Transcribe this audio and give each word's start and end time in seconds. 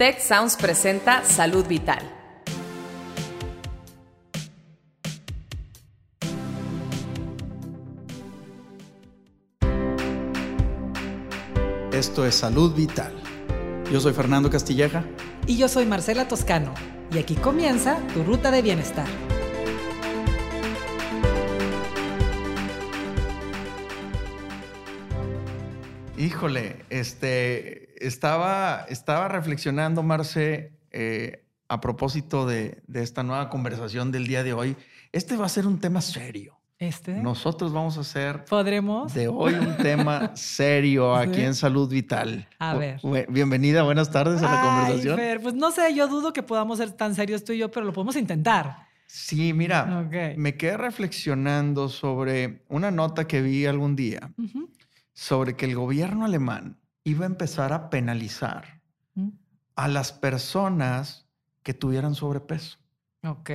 Tech 0.00 0.18
Sounds 0.18 0.56
presenta 0.56 1.22
Salud 1.26 1.66
Vital. 1.66 2.00
Esto 11.92 12.24
es 12.24 12.34
Salud 12.34 12.74
Vital. 12.74 13.12
Yo 13.92 14.00
soy 14.00 14.14
Fernando 14.14 14.48
Castilleja. 14.48 15.04
Y 15.46 15.58
yo 15.58 15.68
soy 15.68 15.84
Marcela 15.84 16.26
Toscano. 16.26 16.72
Y 17.12 17.18
aquí 17.18 17.34
comienza 17.34 17.98
tu 18.14 18.24
ruta 18.24 18.50
de 18.50 18.62
bienestar. 18.62 19.06
Híjole, 26.16 26.86
este, 26.88 27.89
estaba, 28.00 28.84
estaba 28.88 29.28
reflexionando, 29.28 30.02
Marce, 30.02 30.72
eh, 30.90 31.44
a 31.68 31.80
propósito 31.80 32.46
de, 32.46 32.82
de 32.86 33.02
esta 33.02 33.22
nueva 33.22 33.48
conversación 33.48 34.10
del 34.10 34.26
día 34.26 34.42
de 34.42 34.52
hoy. 34.52 34.76
Este 35.12 35.36
va 35.36 35.46
a 35.46 35.48
ser 35.48 35.66
un 35.66 35.78
tema 35.78 36.00
serio. 36.00 36.56
Este. 36.78 37.12
Nosotros 37.14 37.72
vamos 37.74 37.98
a 37.98 38.00
hacer 38.00 38.44
¿Podremos? 38.46 39.12
de 39.12 39.28
hoy 39.28 39.52
un 39.52 39.76
tema 39.76 40.32
serio 40.34 41.14
aquí 41.14 41.34
Sí. 41.34 41.42
en 41.42 41.54
Salud 41.54 41.90
Vital. 41.90 42.48
A 42.58 42.74
ver. 42.74 42.98
Bienvenida, 43.28 43.82
buenas 43.82 44.10
tardes 44.10 44.40
a 44.42 44.46
la 44.46 44.62
Ay, 44.62 44.66
conversación. 44.68 45.16
Fer, 45.18 45.42
pues 45.42 45.54
no 45.54 45.70
sé, 45.70 45.94
yo 45.94 46.08
dudo 46.08 46.32
que 46.32 46.42
podamos 46.42 46.78
ser 46.78 46.92
tan 46.92 47.14
serios 47.14 47.44
tú 47.44 47.52
y 47.52 47.58
yo, 47.58 47.70
pero 47.70 47.84
lo 47.84 47.92
podemos 47.92 48.16
intentar. 48.16 48.88
Sí, 49.06 49.52
mira, 49.52 50.04
Ok. 50.06 50.38
me 50.38 50.56
quedé 50.56 50.78
reflexionando 50.78 51.90
sobre 51.90 52.62
una 52.68 52.90
nota 52.90 53.26
que 53.26 53.42
vi 53.42 53.66
algún 53.66 53.94
día 53.94 54.30
sobre 55.12 55.56
que 55.56 55.66
el 55.66 55.74
gobierno 55.74 56.24
alemán 56.24 56.78
iba 57.04 57.24
a 57.24 57.28
empezar 57.28 57.72
a 57.72 57.90
penalizar 57.90 58.80
Mm. 59.14 59.30
a 59.76 59.88
las 59.88 60.12
personas 60.12 61.26
que 61.62 61.74
tuvieran 61.74 62.14
sobrepeso, 62.14 62.78
Ok. 63.24 63.50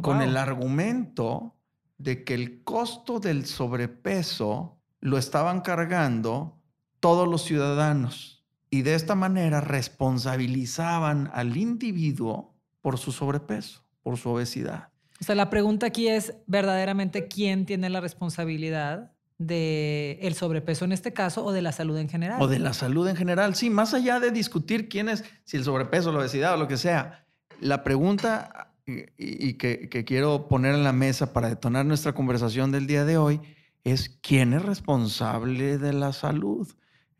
con 0.00 0.18
wow. 0.18 0.26
el 0.26 0.36
argumento 0.36 1.54
de 1.98 2.24
que 2.24 2.34
el 2.34 2.62
costo 2.62 3.18
del 3.20 3.46
sobrepeso 3.46 4.78
lo 5.00 5.18
estaban 5.18 5.60
cargando 5.60 6.58
todos 7.00 7.28
los 7.28 7.42
ciudadanos 7.44 8.44
y 8.70 8.82
de 8.82 8.94
esta 8.94 9.14
manera 9.14 9.60
responsabilizaban 9.60 11.30
al 11.34 11.56
individuo 11.56 12.54
por 12.80 12.98
su 12.98 13.12
sobrepeso, 13.12 13.84
por 14.02 14.16
su 14.16 14.30
obesidad. 14.30 14.88
O 15.20 15.24
sea, 15.24 15.34
la 15.34 15.50
pregunta 15.50 15.86
aquí 15.86 16.08
es 16.08 16.34
verdaderamente 16.46 17.28
quién 17.28 17.66
tiene 17.66 17.90
la 17.90 18.00
responsabilidad 18.00 19.12
de 19.46 20.18
el 20.22 20.34
sobrepeso 20.34 20.84
en 20.84 20.92
este 20.92 21.12
caso 21.12 21.44
o 21.44 21.52
de 21.52 21.62
la 21.62 21.72
salud 21.72 21.96
en 21.98 22.08
general. 22.08 22.40
O 22.40 22.48
de 22.48 22.58
la 22.58 22.72
salud 22.72 23.08
en 23.08 23.16
general. 23.16 23.54
Sí, 23.54 23.70
más 23.70 23.94
allá 23.94 24.20
de 24.20 24.30
discutir 24.30 24.88
quién 24.88 25.08
es, 25.08 25.24
si 25.44 25.56
el 25.56 25.64
sobrepeso, 25.64 26.12
la 26.12 26.18
obesidad 26.18 26.54
o 26.54 26.56
lo 26.56 26.68
que 26.68 26.76
sea, 26.76 27.26
la 27.60 27.84
pregunta 27.84 28.74
y, 28.86 29.54
que 29.54 30.04
quiero 30.06 30.48
poner 30.48 30.74
en 30.74 30.84
la 30.84 30.92
mesa 30.92 31.32
para 31.32 31.48
detonar 31.48 31.86
nuestra 31.86 32.12
conversación 32.12 32.72
del 32.72 32.86
día 32.86 33.04
de 33.04 33.16
hoy 33.16 33.40
es 33.84 34.08
quién 34.22 34.52
es 34.52 34.62
responsable 34.62 35.78
de 35.78 35.92
la 35.92 36.12
salud, 36.12 36.68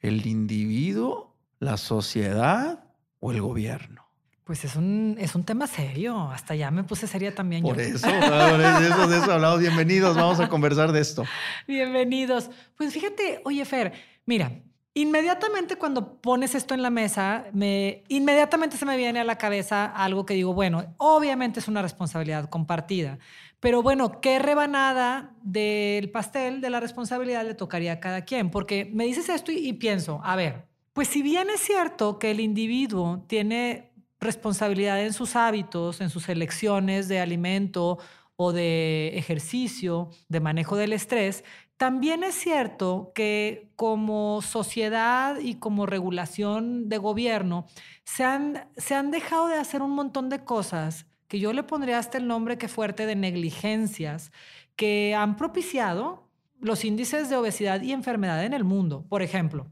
el 0.01 0.27
individuo, 0.27 1.37
la 1.59 1.77
sociedad 1.77 2.85
o 3.21 3.33
el 3.33 3.41
gobierno. 3.41 4.02
Pues 4.45 4.65
es 4.65 4.75
un, 4.75 5.17
es 5.21 5.37
un 5.37 5.45
tema 5.45 5.69
serio. 5.69 6.31
Hasta 6.31 6.57
ya 6.57 6.71
me 6.73 6.83
puse 6.83 7.07
seria 7.07 7.33
también 7.35 7.63
Por 7.63 7.77
yo. 7.77 7.83
eso, 7.83 8.09
por 8.09 8.61
eso, 8.61 9.07
de 9.07 9.19
eso 9.19 9.33
hablamos. 9.33 9.61
Bienvenidos, 9.61 10.17
vamos 10.17 10.41
a 10.41 10.49
conversar 10.49 10.91
de 10.91 11.01
esto. 11.01 11.25
Bienvenidos. 11.69 12.51
Pues 12.77 12.93
fíjate, 12.93 13.41
oye 13.45 13.65
Fer, 13.65 13.93
mira, 14.27 14.61
inmediatamente 14.95 15.77
cuando 15.77 16.21
pones 16.21 16.57
esto 16.57 16.75
en 16.75 16.83
la 16.83 16.91
mesa, 16.91 17.45
me, 17.53 18.03
inmediatamente 18.09 18.77
se 18.77 18.85
me 18.85 18.97
viene 18.97 19.21
a 19.21 19.25
la 19.25 19.39
cabeza 19.39 19.87
algo 19.87 20.27
que 20.27 20.35
digo, 20.35 20.55
bueno, 20.55 20.93
obviamente 20.99 21.61
es 21.61 21.69
una 21.69 21.81
responsabilidad 21.81 22.51
compartida, 22.51 23.21
pero 23.61 23.81
bueno, 23.81 24.21
¿qué 24.21 24.41
rebanada 24.41 25.37
del 25.41 26.11
pastel 26.11 26.61
de 26.61 26.69
la 26.69 26.81
responsabilidad 26.81 27.45
le 27.47 27.55
tocaría 27.55 27.93
a 27.93 28.01
cada 28.01 28.25
quien? 28.25 28.51
Porque 28.51 28.91
me 28.93 29.05
dices 29.05 29.29
esto 29.29 29.53
y, 29.53 29.59
y 29.59 29.75
pienso, 29.75 30.21
a 30.25 30.35
ver, 30.35 30.67
pues 30.93 31.09
si 31.09 31.23
bien 31.23 31.49
es 31.49 31.61
cierto 31.61 32.19
que 32.19 32.33
el 32.33 32.41
individuo 32.41 33.25
tiene 33.29 33.92
responsabilidad 34.23 35.03
en 35.03 35.13
sus 35.13 35.37
hábitos, 35.37 36.01
en 36.01 36.11
sus 36.11 36.29
elecciones 36.29 37.09
de 37.09 37.21
alimento 37.21 37.99
o 38.37 38.53
de 38.53 39.17
ejercicio, 39.17 40.11
de 40.29 40.41
manejo 40.41 40.77
del 40.77 40.93
estrés, 40.93 41.45
también 41.77 42.23
es 42.23 42.37
cierto 42.37 43.11
que 43.15 43.73
como 43.77 44.41
sociedad 44.41 45.39
y 45.41 45.57
como 45.57 45.85
regulación 45.85 46.89
de 46.89 46.99
gobierno 46.99 47.67
se 48.05 48.25
han, 48.25 48.69
se 48.77 48.95
han 48.95 49.11
dejado 49.11 49.49
de 49.49 49.57
hacer 49.57 49.83
un 49.83 49.91
montón 49.91 50.29
de 50.29 50.45
cosas 50.45 51.07
que 51.27 51.41
yo 51.41 51.53
le 51.53 51.65
pondría 51.65 51.99
hasta 51.99 52.19
el 52.19 52.29
nombre 52.29 52.57
que 52.57 52.69
fuerte 52.69 53.05
de 53.05 53.17
negligencias 53.17 54.31
que 54.77 55.15
han 55.15 55.37
propiciado 55.37 56.29
los 56.61 56.85
índices 56.85 57.29
de 57.29 57.37
obesidad 57.37 57.83
y 57.83 57.93
enfermedad 57.93 58.45
en 58.45 58.53
el 58.53 58.63
mundo. 58.63 59.05
Por 59.09 59.23
ejemplo, 59.23 59.67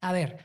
a 0.00 0.12
ver, 0.12 0.44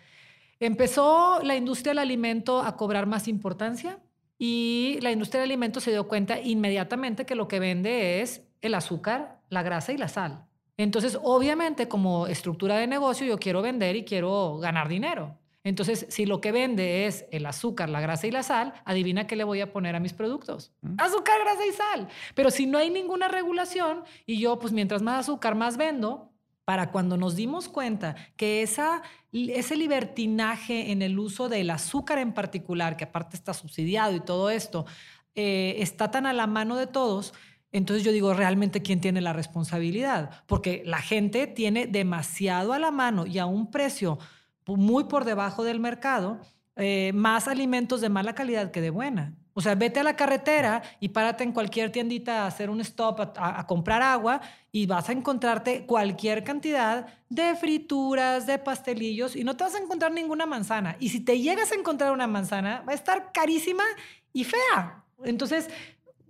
empezó 0.60 1.42
la 1.44 1.56
industria 1.56 1.92
del 1.92 2.00
alimento 2.00 2.62
a 2.62 2.76
cobrar 2.76 3.06
más 3.06 3.28
importancia 3.28 4.00
y 4.38 5.00
la 5.02 5.12
industria 5.12 5.42
del 5.42 5.52
alimento 5.52 5.80
se 5.80 5.92
dio 5.92 6.08
cuenta 6.08 6.40
inmediatamente 6.40 7.26
que 7.26 7.36
lo 7.36 7.48
que 7.48 7.60
vende 7.60 8.22
es 8.22 8.44
el 8.62 8.74
azúcar, 8.76 9.40
la 9.50 9.64
grasa 9.64 9.92
y 9.92 9.98
la 9.98 10.08
sal. 10.08 10.46
Entonces, 10.78 11.20
obviamente, 11.22 11.90
como 11.90 12.28
estructura 12.28 12.78
de 12.78 12.88
negocio, 12.88 13.28
yo 13.28 13.38
quiero 13.38 13.62
vender 13.62 13.98
y 13.98 14.06
quiero 14.06 14.60
ganar 14.60 14.88
dinero. 14.88 15.38
Entonces, 15.66 16.06
si 16.10 16.26
lo 16.26 16.40
que 16.40 16.54
vende 16.54 17.06
es 17.06 17.26
el 17.32 17.46
azúcar, 17.46 17.90
la 17.90 18.00
grasa 18.00 18.28
y 18.28 18.32
la 18.32 18.44
sal, 18.44 18.74
adivina 18.86 19.28
qué 19.28 19.36
le 19.36 19.44
voy 19.44 19.60
a 19.60 19.74
poner 19.74 19.96
a 19.96 20.00
mis 20.00 20.14
productos. 20.14 20.72
Mm. 20.82 20.96
Azúcar, 20.98 21.38
grasa 21.42 21.66
y 21.66 21.74
sal. 21.74 22.08
Pero 22.34 22.50
si 22.50 22.66
no 22.66 22.78
hay 22.78 22.90
ninguna 22.90 23.28
regulación 23.28 24.04
y 24.26 24.40
yo, 24.40 24.58
pues 24.58 24.72
mientras 24.72 25.02
más 25.02 25.20
azúcar, 25.20 25.56
más 25.56 25.76
vendo, 25.76 26.29
para 26.70 26.92
cuando 26.92 27.18
nos 27.18 27.36
dimos 27.36 27.68
cuenta 27.68 28.16
que 28.38 28.62
ese 28.62 29.76
libertinaje 29.76 30.92
en 30.92 31.02
el 31.02 31.18
uso 31.18 31.50
del 31.50 31.72
azúcar 31.72 32.20
en 32.20 32.32
particular, 32.32 32.96
que 32.96 33.06
aparte 33.06 33.36
está 33.36 33.56
subsidiado 33.56 34.16
y 34.16 34.20
todo 34.20 34.52
esto, 34.52 34.86
eh, 35.34 35.78
está 35.80 36.12
tan 36.12 36.28
a 36.28 36.32
la 36.32 36.46
mano 36.46 36.76
de 36.76 36.86
todos, 36.86 37.34
entonces 37.72 38.04
yo 38.04 38.12
digo, 38.12 38.36
realmente, 38.36 38.84
¿quién 38.84 39.02
tiene 39.02 39.20
la 39.20 39.34
responsabilidad? 39.34 40.44
Porque 40.46 40.84
la 40.86 41.00
gente 41.00 41.48
tiene 41.48 41.88
demasiado 41.88 42.72
a 42.74 42.78
la 42.78 42.92
mano 42.92 43.26
y 43.26 43.40
a 43.40 43.48
un 43.48 43.72
precio 43.72 44.20
muy 44.68 45.06
por 45.06 45.26
debajo 45.26 45.64
del 45.64 45.80
mercado, 45.80 46.40
eh, 46.76 47.14
más 47.16 47.48
alimentos 47.48 48.00
de 48.00 48.10
mala 48.10 48.36
calidad 48.36 48.70
que 48.70 48.82
de 48.82 48.92
buena. 48.92 49.34
O 49.60 49.62
sea, 49.62 49.76
vete 49.76 50.00
a 50.00 50.04
la 50.04 50.16
carretera 50.16 50.82
y 51.02 51.10
párate 51.10 51.44
en 51.44 51.52
cualquier 51.52 51.92
tiendita 51.92 52.44
a 52.44 52.48
hacer 52.48 52.70
un 52.70 52.80
stop, 52.80 53.20
a, 53.36 53.68
comprar 53.68 54.02
agua 54.02 54.40
y 54.72 54.86
vas 54.86 55.10
a 55.10 55.12
encontrarte 55.12 55.86
cualquier 55.86 56.46
cantidad 56.46 57.08
de 57.28 57.58
frituras, 57.58 58.48
de 58.48 58.58
pastelillos 58.58 59.36
y 59.36 59.44
no 59.44 59.58
te 59.58 59.66
vas 59.66 59.76
a 59.76 59.80
encontrar 59.80 60.14
ninguna 60.14 60.46
manzana. 60.46 60.96
Y 61.02 61.10
si 61.10 61.20
te 61.20 61.42
llegas 61.42 61.74
a 61.74 61.76
encontrar 61.76 62.14
una 62.14 62.26
manzana, 62.26 62.86
va 62.88 62.94
a 62.94 62.96
estar 62.96 63.34
carísima 63.34 63.84
y 64.32 64.46
fea. 64.46 65.04
Entonces, 65.26 65.70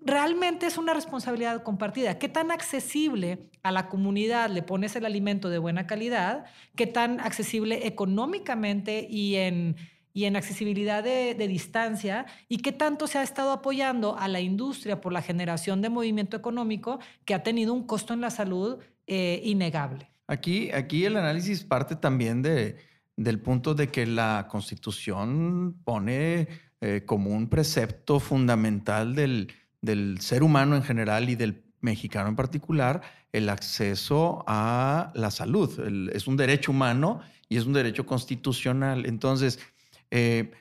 realmente 0.01 0.65
es 0.65 0.79
una 0.79 0.95
responsabilidad 0.95 1.61
compartida. 1.61 2.17
¿Qué 2.17 2.29
tan 2.29 2.49
accesible 2.49 3.47
a 3.61 3.71
la 3.71 3.89
comunidad 3.89 4.49
le 4.49 4.63
pones 4.63 4.95
el 4.95 5.05
alimento 5.05 5.51
de 5.51 5.59
buena 5.59 5.85
calidad? 5.85 6.45
¿Qué 6.75 6.87
tan 6.87 7.19
accesible 7.19 7.85
económicamente 7.85 9.05
y 9.07 9.35
en, 9.35 9.75
y 10.19 10.25
en 10.25 10.35
accesibilidad 10.35 11.01
de, 11.01 11.33
de 11.33 11.47
distancia? 11.47 12.25
¿Y 12.49 12.57
qué 12.57 12.73
tanto 12.73 13.07
se 13.07 13.17
ha 13.19 13.23
estado 13.23 13.51
apoyando 13.51 14.17
a 14.17 14.27
la 14.27 14.41
industria 14.41 14.99
por 14.99 15.13
la 15.13 15.21
generación 15.21 15.81
de 15.81 15.89
movimiento 15.89 16.35
económico 16.35 16.99
que 17.25 17.33
ha 17.33 17.41
tenido 17.41 17.73
un 17.73 17.83
costo 17.87 18.13
en 18.13 18.19
la 18.21 18.29
salud 18.29 18.79
eh, 19.07 19.41
innegable? 19.45 20.09
Aquí, 20.27 20.71
aquí 20.71 21.05
el 21.05 21.15
análisis 21.15 21.63
parte 21.63 21.95
también 21.95 22.41
de, 22.41 22.75
del 23.15 23.39
punto 23.39 23.73
de 23.73 23.87
que 23.87 24.05
la 24.05 24.47
constitución 24.49 25.75
pone 25.85 26.47
eh, 26.81 27.03
como 27.05 27.31
un 27.31 27.47
precepto 27.49 28.19
fundamental 28.19 29.15
del, 29.15 29.51
del 29.81 30.19
ser 30.19 30.43
humano 30.43 30.75
en 30.75 30.83
general 30.83 31.29
y 31.29 31.35
del 31.35 31.63
mexicano 31.81 32.27
en 32.29 32.35
particular 32.35 33.01
el 33.31 33.47
acceso 33.47 34.43
a 34.47 35.11
la 35.15 35.31
salud. 35.31 35.79
El- 35.79 36.11
es 36.13 36.27
un 36.27 36.35
derecho 36.35 36.71
humano 36.71 37.21
y 37.47 37.57
es 37.57 37.65
un 37.65 37.73
derecho 37.73 38.05
constitucional. 38.05 39.05
Entonces, 39.05 39.59
eh, 40.11 40.51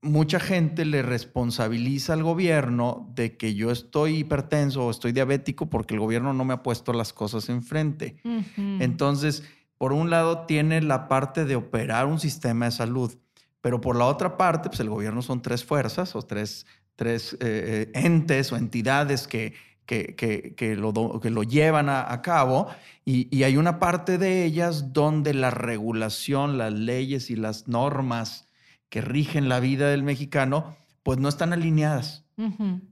mucha 0.00 0.38
gente 0.38 0.84
le 0.84 1.02
responsabiliza 1.02 2.12
al 2.12 2.22
gobierno 2.22 3.10
de 3.14 3.36
que 3.36 3.54
yo 3.54 3.70
estoy 3.70 4.18
hipertenso 4.18 4.86
o 4.86 4.90
estoy 4.90 5.12
diabético 5.12 5.68
porque 5.68 5.94
el 5.94 6.00
gobierno 6.00 6.32
no 6.32 6.44
me 6.44 6.54
ha 6.54 6.62
puesto 6.62 6.92
las 6.92 7.12
cosas 7.12 7.48
enfrente. 7.48 8.16
Entonces, 8.56 9.42
por 9.76 9.92
un 9.92 10.10
lado 10.10 10.46
tiene 10.46 10.80
la 10.82 11.08
parte 11.08 11.44
de 11.44 11.56
operar 11.56 12.06
un 12.06 12.20
sistema 12.20 12.66
de 12.66 12.72
salud, 12.72 13.16
pero 13.60 13.80
por 13.80 13.96
la 13.96 14.06
otra 14.06 14.36
parte, 14.36 14.68
pues 14.68 14.80
el 14.80 14.90
gobierno 14.90 15.22
son 15.22 15.42
tres 15.42 15.64
fuerzas 15.64 16.14
o 16.14 16.22
tres, 16.22 16.66
tres 16.94 17.36
eh, 17.40 17.90
entes 17.94 18.52
o 18.52 18.56
entidades 18.56 19.26
que, 19.26 19.54
que, 19.84 20.14
que, 20.14 20.54
que 20.54 20.76
lo, 20.76 21.20
que 21.20 21.30
lo 21.30 21.42
llevan 21.42 21.88
a, 21.88 22.12
a 22.12 22.22
cabo 22.22 22.68
y, 23.04 23.34
y 23.36 23.42
hay 23.42 23.56
una 23.56 23.80
parte 23.80 24.16
de 24.16 24.44
ellas 24.44 24.92
donde 24.92 25.34
la 25.34 25.50
regulación, 25.50 26.56
las 26.56 26.72
leyes 26.72 27.30
y 27.30 27.36
las 27.36 27.66
normas 27.66 28.47
que 28.88 29.00
rigen 29.00 29.48
la 29.48 29.60
vida 29.60 29.88
del 29.88 30.02
mexicano, 30.02 30.76
pues 31.02 31.18
no 31.18 31.28
están 31.28 31.52
alineadas. 31.52 32.24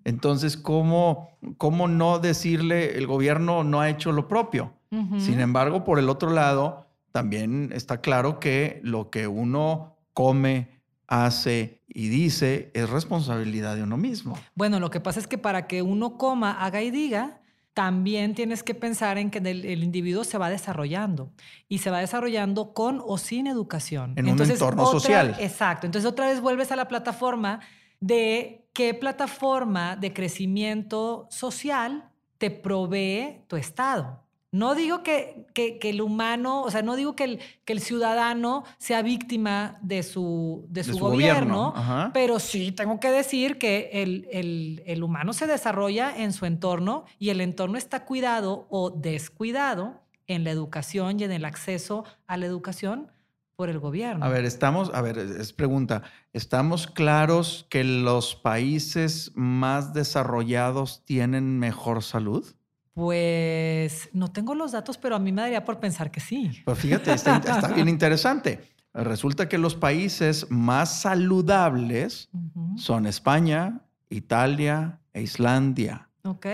Entonces, 0.04 0.56
¿cómo, 0.56 1.28
¿cómo 1.56 1.86
no 1.86 2.18
decirle 2.18 2.98
el 2.98 3.06
gobierno 3.06 3.62
no 3.62 3.80
ha 3.80 3.88
hecho 3.88 4.10
lo 4.10 4.26
propio? 4.26 4.72
Sin 5.18 5.40
embargo, 5.40 5.84
por 5.84 5.98
el 5.98 6.08
otro 6.08 6.30
lado, 6.30 6.86
también 7.12 7.70
está 7.72 8.00
claro 8.00 8.40
que 8.40 8.80
lo 8.82 9.10
que 9.10 9.28
uno 9.28 9.96
come, 10.12 10.76
hace 11.08 11.82
y 11.88 12.08
dice 12.08 12.70
es 12.74 12.90
responsabilidad 12.90 13.76
de 13.76 13.82
uno 13.82 13.96
mismo. 13.96 14.38
Bueno, 14.54 14.80
lo 14.80 14.90
que 14.90 15.00
pasa 15.00 15.20
es 15.20 15.26
que 15.26 15.38
para 15.38 15.66
que 15.66 15.82
uno 15.82 16.18
coma, 16.18 16.52
haga 16.52 16.82
y 16.82 16.90
diga, 16.90 17.40
también 17.76 18.34
tienes 18.34 18.62
que 18.62 18.74
pensar 18.74 19.18
en 19.18 19.30
que 19.30 19.36
el, 19.36 19.84
individuo 19.84 20.24
se 20.24 20.38
va 20.38 20.48
desarrollando 20.48 21.30
y 21.68 21.80
se 21.80 21.90
va 21.90 21.98
desarrollando 21.98 22.72
con 22.72 23.02
o 23.04 23.18
sin 23.18 23.46
educación. 23.46 24.14
En 24.16 24.30
un 24.30 24.40
entorno 24.40 24.86
social. 24.86 25.36
Exacto. 25.38 25.84
Entonces 25.84 26.10
otra 26.10 26.26
vez 26.26 26.40
vuelves 26.40 26.72
a 26.72 26.76
la 26.76 26.88
plataforma 26.88 27.60
de 28.00 28.66
qué 28.72 28.94
plataforma 28.94 29.94
de 29.94 30.14
crecimiento 30.14 31.28
social 31.30 32.08
te 32.38 32.50
provee 32.50 33.44
tu 33.46 33.56
Estado. 33.56 34.25
No 34.52 34.74
digo 34.74 35.02
que, 35.02 35.46
que, 35.54 35.78
el 35.82 36.00
humano, 36.00 36.62
o 36.62 36.70
sea, 36.70 36.82
no 36.82 36.96
digo 36.96 37.16
que 37.16 37.24
el, 37.24 37.40
que 37.64 37.72
el 37.72 37.80
ciudadano 37.80 38.64
sea 38.78 39.02
víctima 39.02 39.78
de 39.82 40.02
su, 40.02 40.66
de 40.68 40.84
su, 40.84 40.98
gobierno, 40.98 41.74
pero 42.14 42.38
sí 42.38 42.72
tengo 42.72 43.00
que 43.00 43.10
decir 43.10 43.58
que 43.58 43.90
el, 43.92 44.28
el, 44.30 44.82
el, 44.86 45.02
humano 45.02 45.32
se 45.32 45.46
desarrolla 45.46 46.16
en 46.16 46.32
su 46.32 46.46
entorno 46.46 47.04
y 47.18 47.30
el 47.30 47.40
entorno 47.40 47.76
está 47.76 48.04
cuidado 48.04 48.66
o 48.70 48.90
descuidado 48.90 50.00
en 50.26 50.44
la 50.44 50.50
educación 50.50 51.20
y 51.20 51.24
en 51.24 51.32
el 51.32 51.44
acceso 51.44 52.04
a 52.26 52.36
la 52.36 52.46
educación 52.46 53.10
por 53.56 53.70
el 53.70 53.78
gobierno. 53.78 54.24
A 54.24 54.28
ver, 54.28 54.44
estamos, 54.44 54.90
a 54.94 55.00
ver, 55.00 55.18
es 55.18 55.52
pregunta, 55.52 56.02
¿estamos 56.32 56.86
claros 56.86 57.66
que 57.70 57.84
los 57.84 58.34
países 58.34 59.32
más 59.34 59.94
desarrollados 59.94 61.04
tienen 61.04 61.58
mejor 61.58 62.02
salud? 62.02 62.54
Pues 62.96 64.08
no 64.14 64.32
tengo 64.32 64.54
los 64.54 64.72
datos, 64.72 64.96
pero 64.96 65.16
a 65.16 65.18
mí 65.18 65.30
me 65.30 65.42
daría 65.42 65.66
por 65.66 65.78
pensar 65.78 66.10
que 66.10 66.18
sí. 66.18 66.50
Pues 66.64 66.78
fíjate, 66.78 67.12
está, 67.12 67.70
bien 67.74 67.90
interesante. 67.90 68.70
Resulta 68.94 69.50
que 69.50 69.58
los 69.58 69.74
países 69.74 70.46
más 70.48 71.02
saludables 71.02 72.30
son 72.78 73.04
España, 73.04 73.82
Italia 74.08 74.98
e 75.12 75.20
Islandia. 75.20 76.08
Ok. 76.22 76.46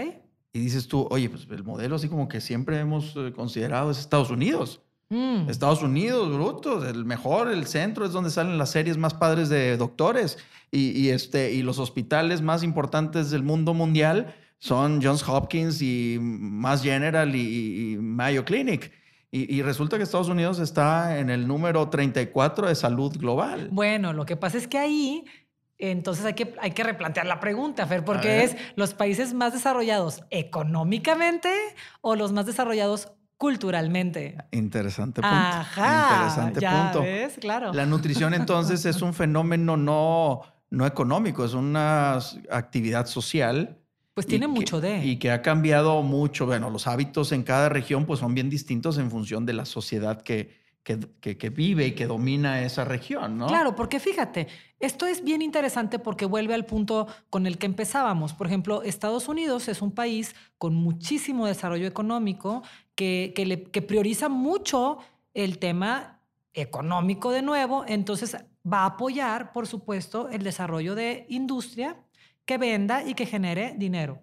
Y 0.53 0.59
dices 0.59 0.89
tú, 0.89 1.07
oye, 1.13 1.31
pues 1.31 1.47
el 1.49 1.63
modelo 1.63 1.95
así 1.95 2.09
como 2.09 2.27
que 2.27 2.41
siempre 2.41 2.81
hemos 2.81 3.15
eh, 3.15 3.33
considerado 3.33 3.93
es 3.93 4.01
Estados 4.01 4.31
Unidos. 4.31 4.81
Mm. 5.11 5.49
Estados 5.49 5.81
Unidos, 5.81 6.35
brutos, 6.35 6.85
el 6.89 7.05
mejor, 7.05 7.53
el 7.53 7.69
centro 7.69 8.05
es 8.05 8.11
donde 8.11 8.31
salen 8.31 8.59
las 8.59 8.71
series 8.71 8.99
más 8.99 9.15
padres 9.15 9.49
de 9.49 9.77
doctores 9.77 10.39
y, 10.73 11.11
este, 11.11 11.53
y 11.53 11.63
los 11.63 11.79
hospitales 11.79 12.43
más 12.43 12.65
importantes 12.65 13.31
del 13.31 13.45
mundo 13.45 13.75
mundial 13.75 14.35
son 14.63 15.01
Johns 15.03 15.29
Hopkins 15.29 15.83
y 15.83 16.19
Mass 16.21 16.85
General 16.85 17.35
y, 17.35 17.97
Mayo 18.01 18.45
Clinic. 18.45 18.93
Y, 19.33 19.61
resulta 19.61 19.97
que 19.97 20.05
Estados 20.05 20.29
Unidos 20.29 20.61
está 20.61 21.19
en 21.19 21.31
el 21.31 21.49
número 21.49 21.89
34 21.89 22.69
de 22.69 22.75
salud 22.77 23.17
global. 23.19 23.71
Bueno, 23.73 24.13
lo 24.13 24.25
que 24.25 24.37
pasa 24.37 24.59
es 24.59 24.69
que 24.69 24.79
ahí 24.79 25.25
entonces 25.79 26.25
hay 26.25 26.35
que, 26.35 26.55
hay 26.61 26.71
que 26.71 26.85
replantear 26.85 27.27
la 27.27 27.41
pregunta, 27.41 27.89
Fer, 27.89 28.05
porque 28.05 28.45
es 28.45 28.57
los 28.77 28.95
países 28.95 29.35
más 29.35 29.53
desarrollados 29.53 30.23
económicamente 30.31 31.51
o 32.01 32.15
los 32.15 32.31
más 32.31 32.47
desarrollados 32.47 33.11
culturalmente. 33.39 34.37
Interesante 34.53 35.23
punto. 35.23 35.37
Ajá, 35.37 36.11
Interesante 36.13 36.61
ya 36.61 36.93
Ves, 37.01 37.37
claro. 37.41 37.73
La 37.73 37.85
nutrición 37.85 38.33
entonces 38.33 38.85
es 38.85 39.03
un 39.03 39.13
fenómeno 39.23 39.77
no, 39.77 40.43
no 40.71 40.87
económico, 40.87 41.45
es 41.45 41.55
una 41.55 42.19
actividad 42.49 43.07
social 43.07 43.82
pues 44.15 44.27
tiene 44.27 44.47
mucho 44.47 44.81
de. 44.81 45.05
Y 45.05 45.19
que 45.19 45.31
ha 45.31 45.43
cambiado 45.43 46.03
mucho. 46.03 46.47
Bueno, 46.47 46.71
los 46.71 46.87
hábitos 46.87 47.33
en 47.33 47.43
cada 47.43 47.69
región 47.69 48.05
pues 48.05 48.21
son 48.21 48.35
bien 48.35 48.51
distintos 48.51 48.99
en 48.99 49.11
función 49.11 49.47
de 49.47 49.55
la 49.55 49.65
sociedad 49.65 50.23
que, 50.23 50.63
que, 50.83 50.99
que, 51.39 51.51
vive 51.51 51.87
y 51.87 51.93
que 51.93 52.07
domina 52.07 52.63
esa 52.63 52.85
región, 52.85 53.39
¿no? 53.39 53.47
Claro, 53.47 53.75
porque 53.75 54.01
fíjate, 54.01 54.49
esto 54.81 55.07
es 55.07 55.23
bien 55.23 55.41
interesante 55.41 55.99
porque 55.99 56.27
vuelve 56.27 56.55
al 56.55 56.67
punto 56.67 57.07
con 57.31 57.47
el 57.47 57.57
que 57.57 57.67
empezábamos. 57.67 58.35
Por 58.35 58.49
ejemplo, 58.49 58.83
Estados 58.83 59.29
Unidos 59.29 59.69
es 59.69 59.81
un 59.81 59.93
país 59.93 60.35
con 60.59 60.75
muchísimo 60.75 61.47
desarrollo 61.47 61.87
económico 61.87 62.63
que, 62.95 63.33
que, 63.35 63.47
le, 63.47 63.63
que 63.63 63.81
prioriza 63.81 64.29
mucho 64.29 64.99
el 65.35 65.59
tema 65.59 66.21
económico 66.55 67.31
de 67.31 67.41
nuevo, 67.41 67.85
entonces 67.89 68.37
va 68.71 68.81
a 68.81 68.87
apoyar, 68.87 69.53
por 69.53 69.67
supuesto, 69.67 70.29
el 70.29 70.43
desarrollo 70.43 70.95
de 70.95 71.25
industria 71.29 71.97
que 72.45 72.59
venda 72.59 73.03
y 73.05 73.15
que 73.15 73.27
genere 73.27 73.75
dinero. 73.77 74.21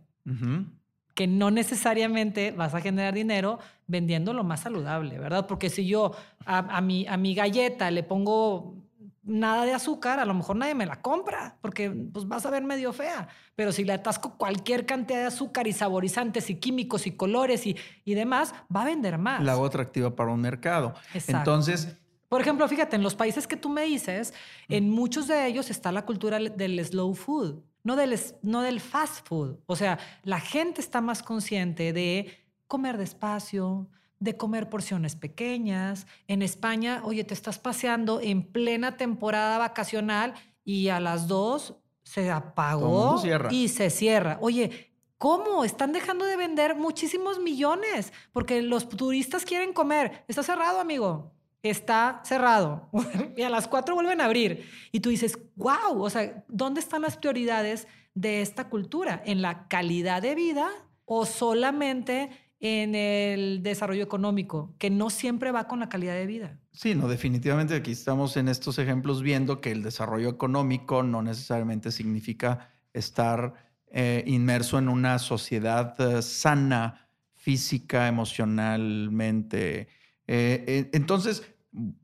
Que 1.16 1.28
no 1.28 1.52
necesariamente 1.52 2.52
vas 2.52 2.74
a 2.76 2.82
generar 2.82 3.14
dinero 3.14 3.60
vendiendo 3.88 4.34
lo 4.34 4.44
más 4.44 4.62
saludable, 4.62 5.18
¿verdad? 5.18 5.48
Porque 5.48 5.70
si 5.70 5.88
yo 5.88 6.12
a, 6.46 6.82
mi, 6.82 7.08
a 7.08 7.18
mi 7.18 7.34
galleta 7.34 7.90
le 7.92 8.04
pongo 8.04 8.76
nada 9.24 9.66
de 9.66 9.74
azúcar, 9.74 10.20
a 10.20 10.26
lo 10.26 10.34
mejor 10.34 10.56
nadie 10.56 10.76
me 10.76 10.86
la 10.86 11.02
compra, 11.02 11.58
porque 11.62 11.90
pues 11.90 12.28
vas 12.28 12.46
a 12.46 12.50
ver 12.50 12.64
medio 12.64 12.94
fea. 12.94 13.28
Pero 13.56 13.72
si 13.72 13.84
le 13.84 13.94
atasco 13.94 14.38
cualquier 14.38 14.86
cantidad 14.86 15.20
de 15.20 15.26
azúcar 15.26 15.68
y 15.68 15.74
saborizantes 15.74 16.50
y 16.50 16.56
químicos 16.56 17.08
y 17.08 17.12
colores 17.12 17.66
y, 17.66 17.76
y 18.06 18.14
demás, 18.14 18.54
va 18.74 18.84
a 18.84 18.86
vender 18.86 19.18
más. 19.18 19.44
La 19.44 19.54
hago 19.54 19.66
atractiva 19.66 20.16
para 20.16 20.32
un 20.32 20.42
mercado. 20.42 20.94
Entonces... 21.28 21.96
Por 22.28 22.42
ejemplo, 22.42 22.68
fíjate, 22.68 22.96
en 22.96 23.02
los 23.02 23.16
países 23.16 23.48
que 23.48 23.58
tú 23.58 23.70
me 23.70 23.82
dices, 23.86 24.36
en 24.68 24.92
muchos 24.92 25.28
de 25.28 25.48
ellos 25.48 25.72
está 25.72 25.92
la 25.92 26.06
cultura 26.06 26.38
del 26.38 26.86
slow 26.86 27.16
food 27.16 27.64
no 27.84 27.96
del, 27.96 28.20
no 28.42 28.62
del 28.62 28.80
fast 28.80 29.28
food. 29.28 29.58
O 29.66 29.76
sea, 29.76 30.00
la 30.24 30.40
gente 30.40 30.82
está 30.82 31.02
más 31.02 31.24
consciente 31.24 31.94
de 31.94 32.38
comer 32.68 32.98
despacio, 32.98 33.90
de 34.20 34.38
comer 34.38 34.70
porciones 34.70 35.16
pequeñas. 35.16 36.08
En 36.28 36.42
España, 36.42 37.02
oye, 37.06 37.24
te 37.24 37.34
estás 37.34 37.60
paseando 37.60 38.20
en 38.22 38.44
plena 38.44 38.98
temporada 38.98 39.58
vacacional 39.58 40.34
y 40.64 40.90
a 40.90 41.00
las 41.00 41.28
dos 41.28 41.76
se 42.04 42.30
apagó 42.32 43.22
y 43.50 43.70
se 43.70 43.90
cierra. 43.90 44.38
Oye, 44.42 44.94
¿cómo? 45.18 45.64
Están 45.64 45.92
dejando 45.92 46.26
de 46.26 46.38
vender 46.38 46.76
muchísimos 46.76 47.40
millones 47.40 48.14
porque 48.34 48.62
los 48.62 48.90
turistas 48.90 49.46
quieren 49.46 49.74
comer. 49.74 50.26
Está 50.28 50.44
cerrado, 50.44 50.80
amigo 50.80 51.34
está 51.64 52.22
cerrado 52.24 52.90
y 53.38 53.42
a 53.42 53.50
las 53.50 53.68
cuatro 53.68 53.96
vuelven 53.96 54.22
a 54.22 54.26
abrir. 54.26 54.66
Y 54.92 55.00
tú 55.00 55.10
dices, 55.10 55.38
wow, 55.56 56.02
o 56.02 56.10
sea, 56.10 56.44
¿dónde 56.48 56.80
están 56.80 57.02
las 57.02 57.18
prioridades 57.18 57.88
de 58.14 58.42
esta 58.42 58.70
cultura? 58.70 59.22
¿En 59.26 59.42
la 59.42 59.68
calidad 59.68 60.22
de 60.22 60.36
vida 60.36 60.70
o 61.06 61.26
solamente 61.26 62.30
en 62.60 62.94
el 62.94 63.64
desarrollo 63.64 64.04
económico, 64.04 64.76
que 64.78 64.90
no 64.90 65.10
siempre 65.10 65.52
va 65.52 65.68
con 65.68 65.80
la 65.80 65.90
calidad 65.90 66.14
de 66.14 66.26
vida? 66.26 66.60
Sí, 66.72 66.94
no, 66.94 67.08
definitivamente 67.08 67.76
aquí 67.76 67.92
estamos 67.92 68.36
en 68.38 68.50
estos 68.50 68.80
ejemplos 68.80 69.22
viendo 69.22 69.62
que 69.62 69.72
el 69.72 69.82
desarrollo 69.82 70.30
económico 70.30 71.04
no 71.04 71.22
necesariamente 71.22 71.92
significa 71.92 72.74
estar 72.94 73.54
eh, 73.92 74.24
inmerso 74.28 74.78
en 74.78 74.90
una 74.90 75.20
sociedad 75.20 75.96
eh, 76.00 76.22
sana 76.22 77.10
física, 77.36 78.08
emocionalmente, 78.08 79.88
eh, 80.32 80.64
eh, 80.68 80.90
entonces, 80.94 81.42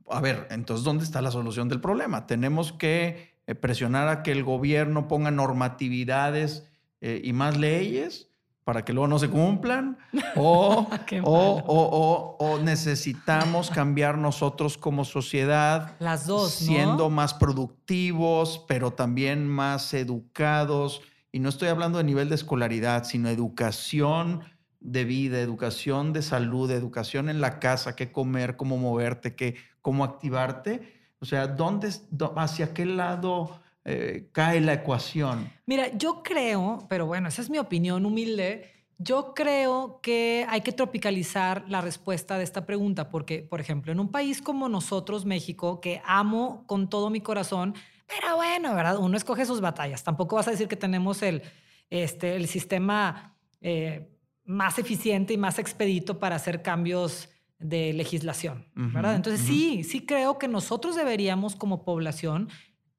a 0.10 0.20
ver, 0.20 0.48
entonces, 0.50 0.84
¿dónde 0.84 1.04
está 1.04 1.22
la 1.22 1.30
solución 1.30 1.70
del 1.70 1.80
problema? 1.80 2.26
Tenemos 2.26 2.74
que 2.74 3.36
eh, 3.46 3.54
presionar 3.54 4.08
a 4.08 4.24
que 4.24 4.32
el 4.32 4.44
gobierno 4.44 5.08
ponga 5.08 5.30
normatividades 5.30 6.68
y 7.02 7.34
más 7.34 7.56
leyes 7.56 8.32
para 8.64 8.84
que 8.84 8.92
luego 8.92 9.08
no 9.08 9.20
se 9.20 9.30
cumplan, 9.30 10.00
o, 10.36 10.90
o, 11.22 12.36
o, 12.40 12.60
necesitamos 12.64 13.70
cambiar 13.70 14.18
nosotros 14.18 14.76
como 14.76 15.06
sociedad. 15.06 15.94
Las 16.00 16.26
dos. 16.26 16.52
Siendo 16.52 17.12
más 17.12 17.36
productivos, 17.36 18.66
pero 18.68 18.90
también 18.90 19.48
más 19.48 19.94
educados. 19.94 21.04
Y 21.32 21.42
no 21.42 21.50
estoy 21.50 21.68
hablando 21.68 22.00
de 22.00 22.06
nivel 22.06 22.30
de 22.30 22.36
escolaridad, 22.36 23.04
sino 23.04 23.30
educación 23.30 24.42
de 24.86 25.04
vida, 25.04 25.40
educación 25.40 26.14
de 26.14 26.22
salud, 26.22 26.70
educación 26.70 27.28
en 27.28 27.42
la 27.42 27.60
casa, 27.60 27.96
qué 27.96 28.12
comer, 28.12 28.56
cómo 28.56 28.78
moverte, 28.78 29.36
qué, 29.36 29.56
cómo 29.82 30.04
activarte. 30.04 30.94
O 31.20 31.26
sea, 31.26 31.48
¿dónde, 31.48 31.90
hacia 32.36 32.74
qué 32.74 32.86
lado 32.86 33.60
eh, 33.84 34.30
cae 34.32 34.62
la 34.62 34.74
ecuación? 34.74 35.52
Mira, 35.66 35.90
yo 35.98 36.22
creo, 36.22 36.86
pero 36.88 37.08
bueno, 37.08 37.28
esa 37.28 37.42
es 37.42 37.50
mi 37.50 37.58
opinión 37.58 38.06
humilde. 38.06 38.72
Yo 39.00 39.34
creo 39.34 40.00
que 40.02 40.46
hay 40.50 40.62
que 40.62 40.72
tropicalizar 40.72 41.66
la 41.68 41.82
respuesta 41.82 42.38
de 42.38 42.44
esta 42.44 42.66
pregunta, 42.66 43.10
porque, 43.10 43.40
por 43.42 43.60
ejemplo, 43.60 43.92
en 43.92 44.00
un 44.00 44.10
país 44.10 44.42
como 44.42 44.70
nosotros, 44.70 45.26
México, 45.26 45.82
que 45.82 46.02
amo 46.06 46.64
con 46.68 46.90
todo 46.90 47.10
mi 47.10 47.22
corazón, 47.22 47.74
pero 48.08 48.36
bueno, 48.36 48.76
¿verdad? 48.76 49.00
Uno 49.00 49.18
escoge 49.18 49.46
sus 49.46 49.62
batallas. 49.62 50.04
Tampoco 50.04 50.36
vas 50.36 50.48
a 50.48 50.52
decir 50.52 50.68
que 50.68 50.76
tenemos 50.76 51.24
el, 51.24 51.42
este, 51.90 52.36
el 52.36 52.48
sistema 52.48 53.36
eh, 53.62 54.15
más 54.46 54.80
eficiente 54.80 55.34
y 55.34 55.38
más 55.38 55.60
expedito 55.60 56.20
para 56.20 56.36
hacer 56.36 56.62
cambios 56.62 57.30
de 57.60 57.94
legislación, 57.94 58.68
¿verdad? 58.76 59.16
Entonces 59.16 59.46
sí, 59.46 59.84
sí 59.84 60.06
creo 60.06 60.38
que 60.38 60.48
nosotros 60.48 60.96
deberíamos 60.96 61.56
como 61.56 61.84
población 61.84 62.50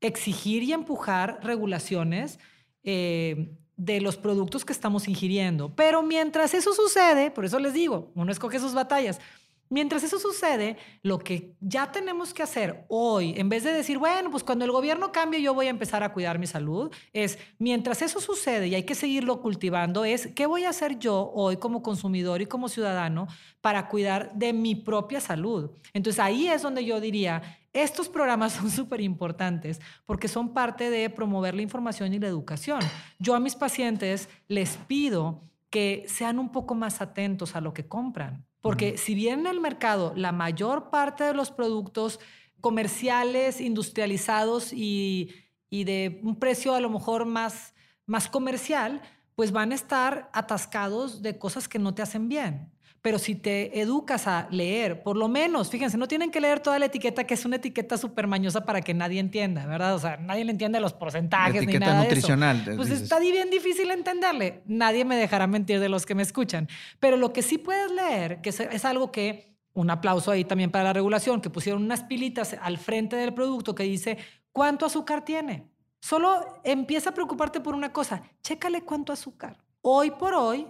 exigir 0.01 0.63
y 0.63 0.73
empujar 0.73 1.41
regulaciones 1.43 2.39
eh, 2.83 3.55
de 3.77 4.01
los 4.01 4.17
productos 4.17 4.65
que 4.65 4.73
estamos 4.73 5.09
ingiriendo. 5.09 5.75
Pero 5.75 6.03
mientras 6.03 6.55
eso 6.55 6.73
sucede, 6.73 7.31
por 7.31 7.45
eso 7.45 7.59
les 7.59 7.75
digo, 7.75 8.11
uno 8.15 8.33
escoge 8.33 8.59
sus 8.59 8.73
batallas. 8.73 9.21
Mientras 9.69 10.03
eso 10.05 10.19
sucede, 10.19 10.77
lo 11.03 11.19
que 11.19 11.55
ya 11.61 11.91
tenemos 11.91 12.33
que 12.33 12.43
hacer 12.43 12.85
hoy, 12.89 13.35
en 13.37 13.49
vez 13.49 13.65
de 13.65 13.73
decir, 13.73 13.99
bueno, 13.99 14.31
pues 14.31 14.45
cuando 14.45 14.65
el 14.65 14.71
gobierno 14.71 15.11
cambie 15.11 15.43
yo 15.43 15.55
voy 15.55 15.67
a 15.67 15.71
empezar 15.71 16.03
a 16.03 16.13
cuidar 16.13 16.39
mi 16.39 16.47
salud, 16.47 16.93
es 17.13 17.39
mientras 17.59 18.03
eso 18.03 18.21
sucede 18.21 18.69
y 18.69 18.75
hay 18.75 18.85
que 18.85 18.95
seguirlo 18.95 19.41
cultivando, 19.41 20.05
es 20.05 20.29
qué 20.29 20.47
voy 20.47 20.65
a 20.65 20.71
hacer 20.71 20.99
yo 20.99 21.33
hoy 21.35 21.57
como 21.57 21.83
consumidor 21.83 22.43
y 22.43 22.47
como 22.47 22.69
ciudadano 22.69 23.27
para 23.61 23.89
cuidar 23.89 24.33
de 24.35 24.53
mi 24.53 24.75
propia 24.75 25.21
salud. 25.21 25.71
Entonces 25.93 26.21
ahí 26.21 26.49
es 26.49 26.63
donde 26.63 26.85
yo 26.85 27.01
diría, 27.01 27.43
estos 27.73 28.09
programas 28.09 28.53
son 28.55 28.71
súper 28.71 29.01
importantes 29.01 29.81
porque 30.07 30.29
son 30.29 30.55
parte 30.55 30.91
de 30.91 31.11
promover 31.11 31.55
la 31.55 31.63
información 31.63 32.15
y 32.15 32.19
la 32.19 32.29
educación. 32.29 32.81
Yo 33.19 33.35
a 33.35 33.41
mis 33.41 33.55
pacientes 33.55 34.29
les 34.49 34.77
pido 34.77 35.43
que 35.77 36.07
sean 36.09 36.39
un 36.39 36.49
poco 36.53 36.75
más 36.75 37.03
atentos 37.03 37.55
a 37.55 37.61
lo 37.61 37.75
que 37.75 37.87
compran. 37.87 38.47
Porque 38.63 38.97
si 38.97 39.15
bien 39.15 39.41
en 39.41 39.47
el 39.47 39.61
mercado 39.61 40.15
la 40.17 40.33
mayor 40.33 40.89
parte 40.89 41.23
de 41.23 41.35
los 41.35 41.51
productos 41.51 42.19
comerciales, 42.63 43.61
industrializados 43.61 44.73
y, 44.73 45.35
de 45.71 46.19
un 46.23 46.37
precio 46.37 46.75
a 46.75 46.81
lo 46.81 46.89
mejor 46.89 47.27
más, 47.27 47.75
más 48.07 48.27
comercial, 48.27 49.03
pues 49.35 49.53
van 49.53 49.73
a 49.73 49.75
estar 49.75 50.31
atascados 50.33 51.21
de 51.21 51.39
cosas 51.39 51.69
que 51.69 51.79
no 51.79 51.93
te 51.95 52.01
hacen 52.01 52.31
bien. 52.31 52.73
Pero 53.07 53.21
si 53.21 53.37
te 53.37 53.81
educas 53.81 54.27
a 54.27 54.49
leer, 54.51 55.05
por 55.05 55.17
lo 55.17 55.29
menos, 55.29 55.71
fíjense, 55.71 55.97
no 55.97 56.09
tienen 56.09 56.33
que 56.33 56.41
leer 56.41 56.59
toda 56.59 56.77
la 56.81 56.87
etiqueta, 56.87 57.23
que 57.23 57.35
es 57.35 57.45
una 57.45 57.55
etiqueta 57.55 57.97
súper 57.97 58.27
mañosa 58.27 58.65
para 58.65 58.81
que 58.81 58.95
nadie 58.95 59.21
entienda, 59.21 59.65
¿verdad? 59.65 59.95
O 59.95 60.01
sea, 60.01 60.17
nadie 60.17 60.45
le 60.45 60.51
entiende 60.51 60.81
los 60.81 60.93
porcentajes 60.93 61.65
ni 61.65 61.75
nada 61.75 62.03
nutricional. 62.03 62.65
De 62.65 62.73
eso. 62.73 62.77
Pues 62.77 62.91
está 62.91 63.21
bien 63.21 63.49
difícil 63.49 63.93
entenderle. 63.93 64.65
Nadie 64.67 65.05
me 65.05 65.15
dejará 65.15 65.47
mentir 65.47 65.79
de 65.79 65.89
los 65.89 66.05
que 66.05 66.17
me 66.17 66.23
escuchan. 66.25 66.69
Pero 66.99 67.17
lo 67.17 67.33
que 67.33 67.43
sí 67.43 67.59
puedes 67.59 67.93
leer, 67.93 68.41
que 68.41 68.49
es 68.49 68.85
algo 68.85 69.13
que 69.13 69.57
un 69.73 69.89
aplauso 69.89 70.33
ahí 70.33 70.45
también 70.45 70.73
para 70.73 70.83
la 70.83 70.93
regulación, 70.93 71.41
que 71.41 71.49
pusieron 71.49 71.85
unas 71.85 72.03
pilitas 72.03 72.57
al 72.61 72.77
frente 72.77 73.15
del 73.15 73.33
producto 73.33 73.73
que 73.77 73.85
dice 73.85 74.19
cuánto 74.51 74.85
azúcar 74.85 75.25
tiene. 75.25 75.71
Solo 76.01 76.61
empieza 76.65 77.11
a 77.11 77.15
preocuparte 77.15 77.61
por 77.61 77.77
una 77.77 77.93
cosa, 77.93 78.25
chécale 78.43 78.83
cuánto 78.83 79.13
azúcar. 79.13 79.59
Hoy 79.81 80.11
por 80.11 80.35
hoy, 80.35 80.67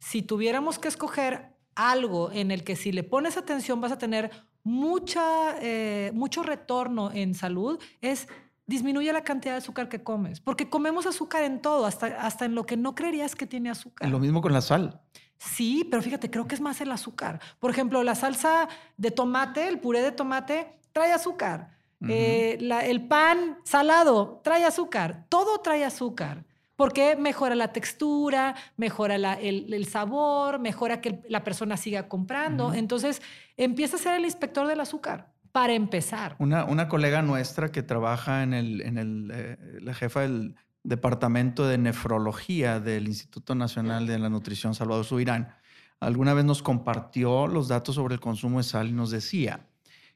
si 0.00 0.22
tuviéramos 0.22 0.80
que 0.80 0.88
escoger 0.88 1.54
algo 1.76 2.32
en 2.32 2.50
el 2.50 2.64
que 2.64 2.74
si 2.74 2.90
le 2.90 3.04
pones 3.04 3.36
atención 3.36 3.80
vas 3.80 3.92
a 3.92 3.98
tener 3.98 4.30
mucha, 4.64 5.56
eh, 5.60 6.10
mucho 6.12 6.42
retorno 6.42 7.12
en 7.12 7.34
salud, 7.34 7.78
es 8.00 8.26
disminuye 8.66 9.12
la 9.12 9.22
cantidad 9.22 9.54
de 9.54 9.58
azúcar 9.58 9.88
que 9.88 10.02
comes, 10.02 10.40
porque 10.40 10.68
comemos 10.68 11.06
azúcar 11.06 11.44
en 11.44 11.62
todo, 11.62 11.86
hasta, 11.86 12.06
hasta 12.06 12.46
en 12.46 12.56
lo 12.56 12.66
que 12.66 12.76
no 12.76 12.96
creerías 12.96 13.36
que 13.36 13.46
tiene 13.46 13.70
azúcar. 13.70 14.08
Lo 14.08 14.18
mismo 14.18 14.42
con 14.42 14.52
la 14.52 14.60
sal. 14.60 15.00
Sí, 15.38 15.86
pero 15.88 16.02
fíjate, 16.02 16.30
creo 16.30 16.48
que 16.48 16.56
es 16.56 16.60
más 16.60 16.80
el 16.80 16.90
azúcar. 16.90 17.40
Por 17.60 17.70
ejemplo, 17.70 18.02
la 18.02 18.14
salsa 18.14 18.68
de 18.96 19.10
tomate, 19.10 19.68
el 19.68 19.78
puré 19.78 20.02
de 20.02 20.10
tomate, 20.10 20.80
trae 20.92 21.12
azúcar. 21.12 21.76
Eh, 22.08 22.58
el 22.60 23.06
pan 23.06 23.58
salado 23.64 24.40
trae 24.42 24.64
azúcar. 24.64 25.26
Todo 25.28 25.60
trae 25.60 25.84
azúcar 25.84 26.44
porque 26.76 27.16
mejora 27.16 27.54
la 27.54 27.72
textura, 27.72 28.54
mejora 28.76 29.16
el, 29.34 29.86
sabor, 29.86 30.58
mejora 30.58 31.00
que 31.00 31.22
la 31.28 31.42
persona 31.42 31.76
siga 31.76 32.08
comprando. 32.08 32.74
Entonces, 32.74 33.22
empieza 33.56 33.96
a 33.96 33.98
ser 33.98 34.14
el 34.14 34.24
inspector 34.24 34.66
del 34.66 34.80
azúcar, 34.80 35.32
para 35.52 35.72
empezar. 35.72 36.36
Una, 36.38 36.88
colega 36.88 37.22
nuestra 37.22 37.72
que 37.72 37.82
trabaja 37.82 38.42
en, 38.42 38.52
el, 38.52 38.82
en 38.82 38.98
el, 38.98 39.30
eh, 39.32 39.56
la 39.80 39.94
jefa 39.94 40.20
del 40.20 40.54
Departamento 40.82 41.66
de 41.66 41.78
Nefrología 41.78 42.78
del 42.78 43.08
Instituto 43.08 43.54
Nacional 43.54 44.06
de 44.06 44.18
la 44.18 44.28
Nutrición 44.28 44.74
Salvador 44.74 45.04
Subirán, 45.04 45.54
alguna 45.98 46.34
vez 46.34 46.44
nos 46.44 46.62
compartió 46.62 47.46
los 47.46 47.68
datos 47.68 47.94
sobre 47.94 48.14
el 48.14 48.20
consumo 48.20 48.58
de 48.58 48.64
sal 48.64 48.88
y 48.88 48.92
nos 48.92 49.10
decía 49.10 49.66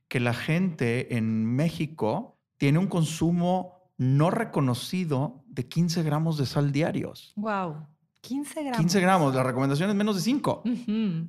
que 0.09 0.21
la 0.21 0.35
gente 0.35 1.17
en 1.17 1.47
México 1.47 2.39
tiene 2.59 2.79
un 2.79 2.87
consumo 2.87 3.80
no 4.01 4.31
reconocido 4.31 5.45
de 5.47 5.69
15 5.69 6.03
gramos 6.03 6.39
de 6.39 6.47
sal 6.47 6.73
diarios. 6.73 7.35
Wow. 7.37 7.87
15 8.23 8.63
gramos. 8.63 8.79
15 8.79 9.01
gramos. 9.03 9.35
La 9.35 9.43
recomendación 9.43 9.91
es 9.91 9.95
menos 9.95 10.17
de 10.17 10.23
5, 10.23 10.63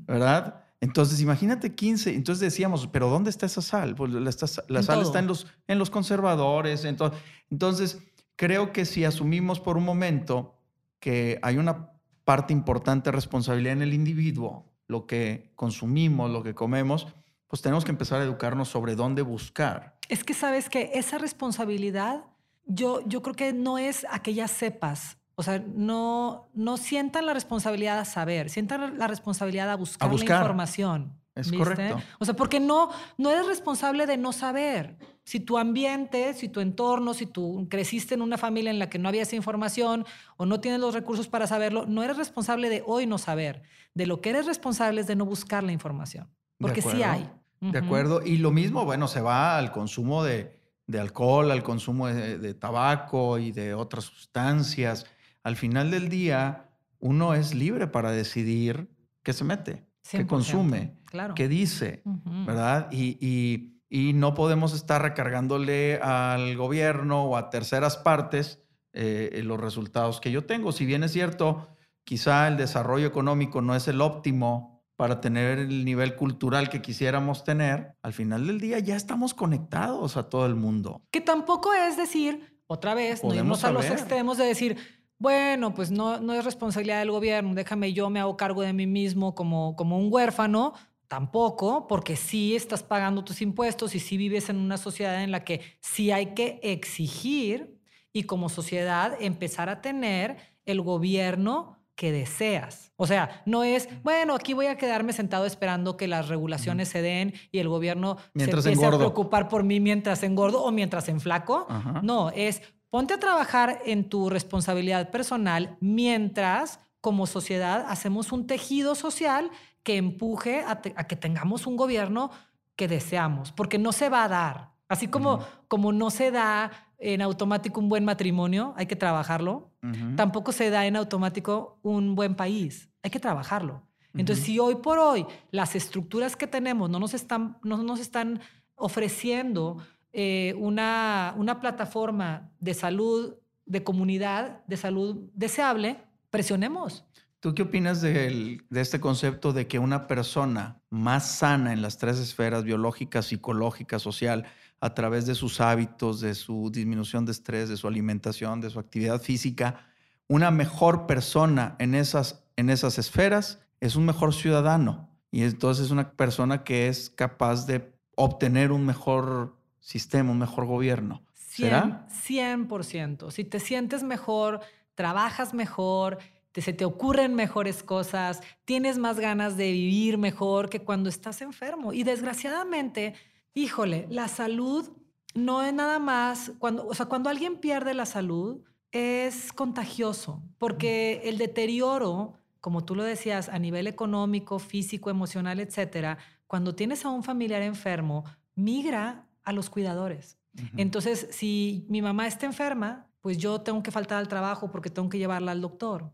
¿verdad? 0.07 0.63
Entonces, 0.79 1.19
imagínate 1.19 1.75
15. 1.75 2.15
Entonces 2.15 2.39
decíamos, 2.39 2.87
¿pero 2.87 3.09
dónde 3.09 3.29
está 3.29 3.45
esa 3.45 3.61
sal? 3.61 3.93
Pues 3.95 4.13
la, 4.13 4.31
sal 4.31 5.01
está 5.01 5.19
en 5.19 5.27
los, 5.27 5.47
en 5.67 5.79
los 5.79 5.89
conservadores. 5.89 6.85
Entonces, 6.85 7.19
entonces, 7.49 7.99
creo 8.37 8.71
que 8.71 8.85
si 8.85 9.03
asumimos 9.03 9.59
por 9.59 9.75
un 9.75 9.83
momento 9.83 10.55
que 11.01 11.39
hay 11.41 11.57
una 11.57 11.91
parte 12.23 12.53
importante 12.53 13.09
de 13.09 13.15
responsabilidad 13.17 13.73
en 13.73 13.81
el 13.81 13.93
individuo, 13.93 14.71
lo 14.87 15.07
que 15.07 15.51
consumimos, 15.57 16.31
lo 16.31 16.41
que 16.41 16.55
comemos, 16.55 17.05
pues 17.47 17.61
tenemos 17.61 17.83
que 17.83 17.91
empezar 17.91 18.21
a 18.21 18.23
educarnos 18.23 18.69
sobre 18.69 18.95
dónde 18.95 19.23
buscar. 19.23 19.97
Es 20.07 20.23
que 20.23 20.33
sabes 20.33 20.69
que 20.69 20.91
esa 20.93 21.17
responsabilidad 21.17 22.30
yo, 22.65 23.01
yo 23.07 23.21
creo 23.21 23.35
que 23.35 23.53
no 23.53 23.77
es 23.77 24.05
a 24.09 24.21
que 24.21 24.33
ya 24.33 24.47
sepas. 24.47 25.17
O 25.35 25.43
sea, 25.43 25.59
no, 25.59 26.49
no 26.53 26.77
sientan 26.77 27.25
la 27.25 27.33
responsabilidad 27.33 27.99
a 27.99 28.05
saber, 28.05 28.49
sientan 28.49 28.97
la 28.97 29.07
responsabilidad 29.07 29.71
a 29.71 29.75
buscar, 29.75 30.13
la 30.13 30.15
información. 30.15 31.17
Es 31.33 31.51
correcto. 31.51 31.99
O 32.19 32.25
sea, 32.25 32.35
porque 32.35 32.59
no, 32.59 32.89
no 33.17 33.31
eres 33.31 33.47
responsable 33.47 34.05
de 34.05 34.17
no 34.17 34.33
saber. 34.33 34.97
Si 35.23 35.39
tu 35.39 35.57
ambiente, 35.57 36.33
si 36.33 36.49
tu 36.49 36.59
entorno, 36.59 37.13
si 37.13 37.25
tú 37.25 37.67
creciste 37.69 38.15
en 38.15 38.21
una 38.21 38.37
familia 38.37 38.69
en 38.69 38.79
la 38.79 38.89
que 38.89 38.99
no 38.99 39.07
había 39.07 39.21
esa 39.21 39.35
información 39.35 40.05
o 40.37 40.45
no 40.45 40.59
tienes 40.59 40.79
los 40.81 40.93
recursos 40.93 41.27
para 41.27 41.47
saberlo, 41.47 41.85
no 41.85 42.03
eres 42.03 42.17
responsable 42.17 42.69
de 42.69 42.83
hoy 42.85 43.05
no 43.05 43.17
saber. 43.17 43.63
De 43.93 44.05
lo 44.05 44.19
que 44.19 44.31
eres 44.31 44.45
responsable 44.45 45.01
es 45.01 45.07
de 45.07 45.15
no 45.15 45.25
buscar 45.25 45.63
la 45.63 45.71
información. 45.71 46.29
Porque 46.59 46.81
sí 46.81 47.01
hay. 47.01 47.29
De 47.61 47.79
acuerdo. 47.79 48.21
Y 48.23 48.37
lo 48.37 48.51
mismo, 48.51 48.85
bueno, 48.85 49.07
se 49.07 49.21
va 49.21 49.57
al 49.57 49.71
consumo 49.71 50.23
de, 50.23 50.60
de 50.91 50.99
alcohol, 50.99 51.51
al 51.51 51.63
consumo 51.63 52.07
de, 52.07 52.53
tabaco 52.53 53.39
y 53.39 53.51
de 53.51 53.73
otras 53.73 54.05
sustancias. 54.05 55.05
Al 55.43 55.55
final 55.55 55.89
del 55.91 56.09
día, 56.09 56.69
uno 56.99 57.33
es 57.33 57.53
libre 57.53 57.87
para 57.87 58.11
decidir 58.11 58.89
qué 59.23 59.33
se 59.33 59.43
mete, 59.43 59.85
qué 60.09 60.27
consume, 60.27 60.97
qué 61.35 61.47
dice, 61.47 62.03
¿verdad? 62.45 62.89
Y, 62.91 63.67
no 64.13 64.33
podemos 64.33 64.73
estar 64.73 65.01
recargándole 65.01 65.99
al 66.01 66.55
gobierno 66.55 67.25
o 67.25 67.35
a 67.35 67.49
terceras 67.49 67.97
partes 67.97 68.63
eh, 68.93 69.41
los 69.43 69.59
resultados 69.59 70.21
que 70.21 70.31
yo 70.31 70.45
tengo. 70.45 70.71
Si 70.71 70.85
bien 70.85 71.03
es 71.03 71.11
cierto, 71.11 71.67
quizá 72.05 72.47
el 72.47 72.55
desarrollo 72.55 73.07
económico 73.07 73.61
no 73.61 73.75
es 73.75 73.87
el 73.89 73.99
óptimo 73.99 74.80
para 75.01 75.19
tener 75.19 75.57
el 75.57 75.83
nivel 75.83 76.15
cultural 76.15 76.69
que 76.69 76.79
quisiéramos 76.79 77.43
tener, 77.43 77.95
al 78.03 78.13
final 78.13 78.45
del 78.45 78.59
día 78.59 78.77
ya 78.77 78.95
estamos 78.95 79.33
conectados 79.33 80.15
a 80.15 80.29
todo 80.29 80.45
el 80.45 80.53
mundo. 80.53 81.01
Que 81.09 81.21
tampoco 81.21 81.73
es 81.73 81.97
decir, 81.97 82.61
otra 82.67 82.93
vez, 82.93 83.23
no 83.23 83.33
irnos 83.33 83.63
a 83.63 83.71
los 83.71 83.83
extremos 83.89 84.37
de 84.37 84.45
decir, 84.45 84.77
bueno, 85.17 85.73
pues 85.73 85.89
no, 85.89 86.19
no 86.21 86.35
es 86.35 86.45
responsabilidad 86.45 86.99
del 86.99 87.09
gobierno, 87.09 87.55
déjame 87.55 87.93
yo 87.93 88.11
me 88.11 88.19
hago 88.19 88.37
cargo 88.37 88.61
de 88.61 88.73
mí 88.73 88.85
mismo 88.85 89.33
como, 89.33 89.75
como 89.75 89.97
un 89.97 90.13
huérfano. 90.13 90.73
Tampoco, 91.07 91.87
porque 91.87 92.15
sí 92.15 92.55
estás 92.55 92.83
pagando 92.83 93.23
tus 93.23 93.41
impuestos 93.41 93.95
y 93.95 93.99
sí 93.99 94.17
vives 94.17 94.51
en 94.51 94.57
una 94.57 94.77
sociedad 94.77 95.23
en 95.23 95.31
la 95.31 95.43
que 95.43 95.61
sí 95.79 96.11
hay 96.11 96.35
que 96.35 96.59
exigir 96.61 97.81
y 98.13 98.25
como 98.25 98.49
sociedad 98.49 99.17
empezar 99.19 99.67
a 99.67 99.81
tener 99.81 100.37
el 100.65 100.79
gobierno 100.81 101.80
que 102.01 102.11
deseas. 102.11 102.91
O 102.95 103.05
sea, 103.05 103.43
no 103.45 103.63
es, 103.63 103.87
bueno, 104.01 104.33
aquí 104.33 104.55
voy 104.55 104.65
a 104.65 104.75
quedarme 104.75 105.13
sentado 105.13 105.45
esperando 105.45 105.97
que 105.97 106.07
las 106.07 106.29
regulaciones 106.29 106.89
se 106.89 107.03
den 107.03 107.35
y 107.51 107.59
el 107.59 107.69
gobierno 107.69 108.17
se 108.35 108.45
empiece 108.45 108.83
a 108.87 108.97
preocupar 108.97 109.47
por 109.47 109.63
mí 109.63 109.79
mientras 109.79 110.23
engordo 110.23 110.63
o 110.63 110.71
mientras 110.71 111.09
enflaco. 111.09 111.67
No, 112.01 112.31
es 112.31 112.63
ponte 112.89 113.13
a 113.13 113.19
trabajar 113.19 113.83
en 113.85 114.09
tu 114.09 114.31
responsabilidad 114.31 115.11
personal 115.11 115.77
mientras 115.79 116.79
como 117.01 117.27
sociedad 117.27 117.85
hacemos 117.87 118.31
un 118.31 118.47
tejido 118.47 118.95
social 118.95 119.51
que 119.83 119.97
empuje 119.97 120.63
a, 120.65 120.81
que 120.81 121.15
tengamos 121.15 121.67
un 121.67 121.77
gobierno 121.77 122.31
que 122.75 122.87
deseamos, 122.87 123.51
porque 123.51 123.77
no 123.77 123.91
se 123.91 124.09
va 124.09 124.23
a 124.23 124.27
dar. 124.27 124.71
Así 124.89 125.07
como, 125.07 125.45
como 125.67 125.93
no 125.93 126.09
se 126.09 126.31
da 126.31 126.71
en 127.01 127.21
automático 127.21 127.79
un 127.79 127.89
buen 127.89 128.05
matrimonio, 128.05 128.73
hay 128.77 128.85
que 128.85 128.95
trabajarlo. 128.95 129.71
Tampoco 130.15 130.51
se 130.51 130.69
da 130.69 130.85
en 130.85 130.95
automático 130.95 131.79
un 131.81 132.13
buen 132.13 132.35
país, 132.35 132.89
hay 133.01 133.09
que 133.09 133.19
trabajarlo. 133.19 133.81
Entonces, 134.13 134.45
si 134.45 134.59
hoy 134.59 134.75
por 134.75 134.99
hoy 134.99 135.25
las 135.49 135.75
estructuras 135.75 136.35
que 136.35 136.45
tenemos 136.45 136.89
no 136.89 136.99
nos 136.99 137.13
están, 137.13 137.57
no 137.63 137.77
nos 137.81 137.99
están 137.99 138.39
ofreciendo 138.75 139.77
eh, 140.13 140.53
una, 140.57 141.33
una 141.37 141.59
plataforma 141.59 142.51
de 142.59 142.73
salud, 142.73 143.35
de 143.65 143.83
comunidad, 143.83 144.63
de 144.67 144.77
salud 144.77 145.29
deseable, 145.33 145.97
presionemos. 146.29 147.05
¿Tú 147.39 147.55
qué 147.55 147.63
opinas 147.63 148.01
de, 148.01 148.59
de, 148.69 148.81
este 148.81 148.99
concepto 148.99 149.53
de 149.53 149.65
que 149.65 149.79
una 149.79 150.05
persona 150.05 150.79
más 150.91 151.37
sana 151.37 151.73
en 151.73 151.81
las 151.81 151.97
tres 151.97 152.19
esferas, 152.19 152.63
biológica, 152.63 153.23
psicológica, 153.23 153.97
social, 153.97 154.45
a 154.81 154.93
través 154.95 155.27
de 155.27 155.35
sus 155.35 155.61
hábitos, 155.61 156.19
de 156.19 156.33
su 156.33 156.71
disminución 156.71 157.23
de 157.23 157.31
estrés, 157.31 157.69
de 157.69 157.77
su 157.77 157.87
alimentación, 157.87 158.59
de 158.59 158.71
su 158.71 158.79
actividad 158.79 159.21
física, 159.21 159.85
una 160.27 160.49
mejor 160.49 161.05
persona 161.05 161.75
en 161.77 161.93
esas, 161.93 162.43
en 162.55 162.69
esas 162.69 162.97
esferas 162.97 163.59
es 163.79 163.95
un 163.95 164.05
mejor 164.05 164.33
ciudadano. 164.33 165.09
Y 165.29 165.43
entonces 165.43 165.85
es 165.85 165.91
una 165.91 166.11
persona 166.11 166.63
que 166.63 166.87
es 166.87 167.09
capaz 167.09 167.67
de 167.67 167.93
obtener 168.15 168.71
un 168.71 168.85
mejor 168.85 169.55
sistema, 169.79 170.31
un 170.31 170.39
mejor 170.39 170.65
gobierno. 170.65 171.23
¿Será? 171.33 172.07
100%. 172.27 173.29
Si 173.31 173.43
te 173.43 173.59
sientes 173.59 174.03
mejor, 174.03 174.61
trabajas 174.95 175.53
mejor, 175.53 176.17
te, 176.51 176.61
se 176.61 176.73
te 176.73 176.85
ocurren 176.85 177.35
mejores 177.35 177.83
cosas, 177.83 178.41
tienes 178.65 178.97
más 178.97 179.19
ganas 179.19 179.57
de 179.57 179.71
vivir 179.71 180.17
mejor 180.17 180.69
que 180.69 180.81
cuando 180.81 181.09
estás 181.09 181.41
enfermo. 181.41 181.93
Y 181.93 182.03
desgraciadamente, 182.03 183.13
híjole, 183.53 184.07
la 184.09 184.27
salud 184.27 184.89
no 185.33 185.63
es 185.63 185.73
nada 185.73 185.99
más, 185.99 186.51
cuando, 186.59 186.87
o 186.87 186.93
sea, 186.93 187.05
cuando 187.05 187.29
alguien 187.29 187.57
pierde 187.57 187.93
la 187.93 188.05
salud, 188.05 188.63
es 188.91 189.53
contagioso, 189.53 190.43
porque 190.57 191.21
el 191.25 191.37
deterioro, 191.37 192.33
como 192.59 192.83
tú 192.83 192.95
lo 192.95 193.03
decías, 193.03 193.47
a 193.49 193.57
nivel 193.57 193.87
económico, 193.87 194.59
físico, 194.59 195.09
emocional, 195.09 195.59
etcétera, 195.59 196.17
cuando 196.47 196.75
tienes 196.75 197.05
a 197.05 197.09
un 197.09 197.23
familiar 197.23 197.61
enfermo, 197.61 198.25
migra 198.55 199.29
a 199.43 199.53
los 199.53 199.69
cuidadores. 199.69 200.37
Entonces, 200.75 201.29
si 201.31 201.85
mi 201.87 202.01
mamá 202.01 202.27
está 202.27 202.45
enferma, 202.45 203.07
pues 203.21 203.37
yo 203.37 203.61
tengo 203.61 203.81
que 203.81 203.91
faltar 203.91 204.17
al 204.17 204.27
trabajo 204.27 204.69
porque 204.69 204.89
tengo 204.89 205.07
que 205.07 205.17
llevarla 205.17 205.53
al 205.53 205.61
doctor. 205.61 206.11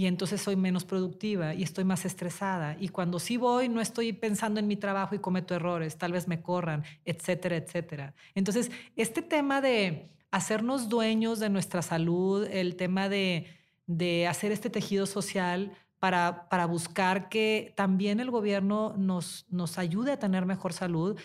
Y 0.00 0.06
entonces 0.06 0.40
soy 0.40 0.56
menos 0.56 0.86
productiva 0.86 1.52
y 1.52 1.62
estoy 1.62 1.84
más 1.84 2.06
estresada. 2.06 2.74
Y 2.80 2.88
cuando 2.88 3.18
sí 3.18 3.36
voy, 3.36 3.68
no 3.68 3.82
estoy 3.82 4.14
pensando 4.14 4.58
en 4.58 4.66
mi 4.66 4.76
trabajo 4.76 5.14
y 5.14 5.18
cometo 5.18 5.54
errores, 5.54 5.98
tal 5.98 6.12
vez 6.12 6.26
me 6.26 6.40
corran, 6.40 6.84
etcétera, 7.04 7.56
etcétera. 7.56 8.14
Entonces, 8.34 8.70
este 8.96 9.20
tema 9.20 9.60
de 9.60 10.08
hacernos 10.30 10.88
dueños 10.88 11.38
de 11.38 11.50
nuestra 11.50 11.82
salud, 11.82 12.48
el 12.50 12.76
tema 12.76 13.10
de, 13.10 13.48
de 13.86 14.26
hacer 14.26 14.52
este 14.52 14.70
tejido 14.70 15.04
social, 15.04 15.70
para, 15.98 16.48
para, 16.48 16.64
buscar 16.64 17.28
que 17.28 17.74
también 17.76 18.20
el 18.20 18.30
gobierno 18.30 18.94
nos, 18.96 19.44
nos 19.50 19.76
ayude 19.76 20.12
a 20.12 20.18
tener 20.18 20.46
mejor 20.46 20.72
salud 20.72 21.20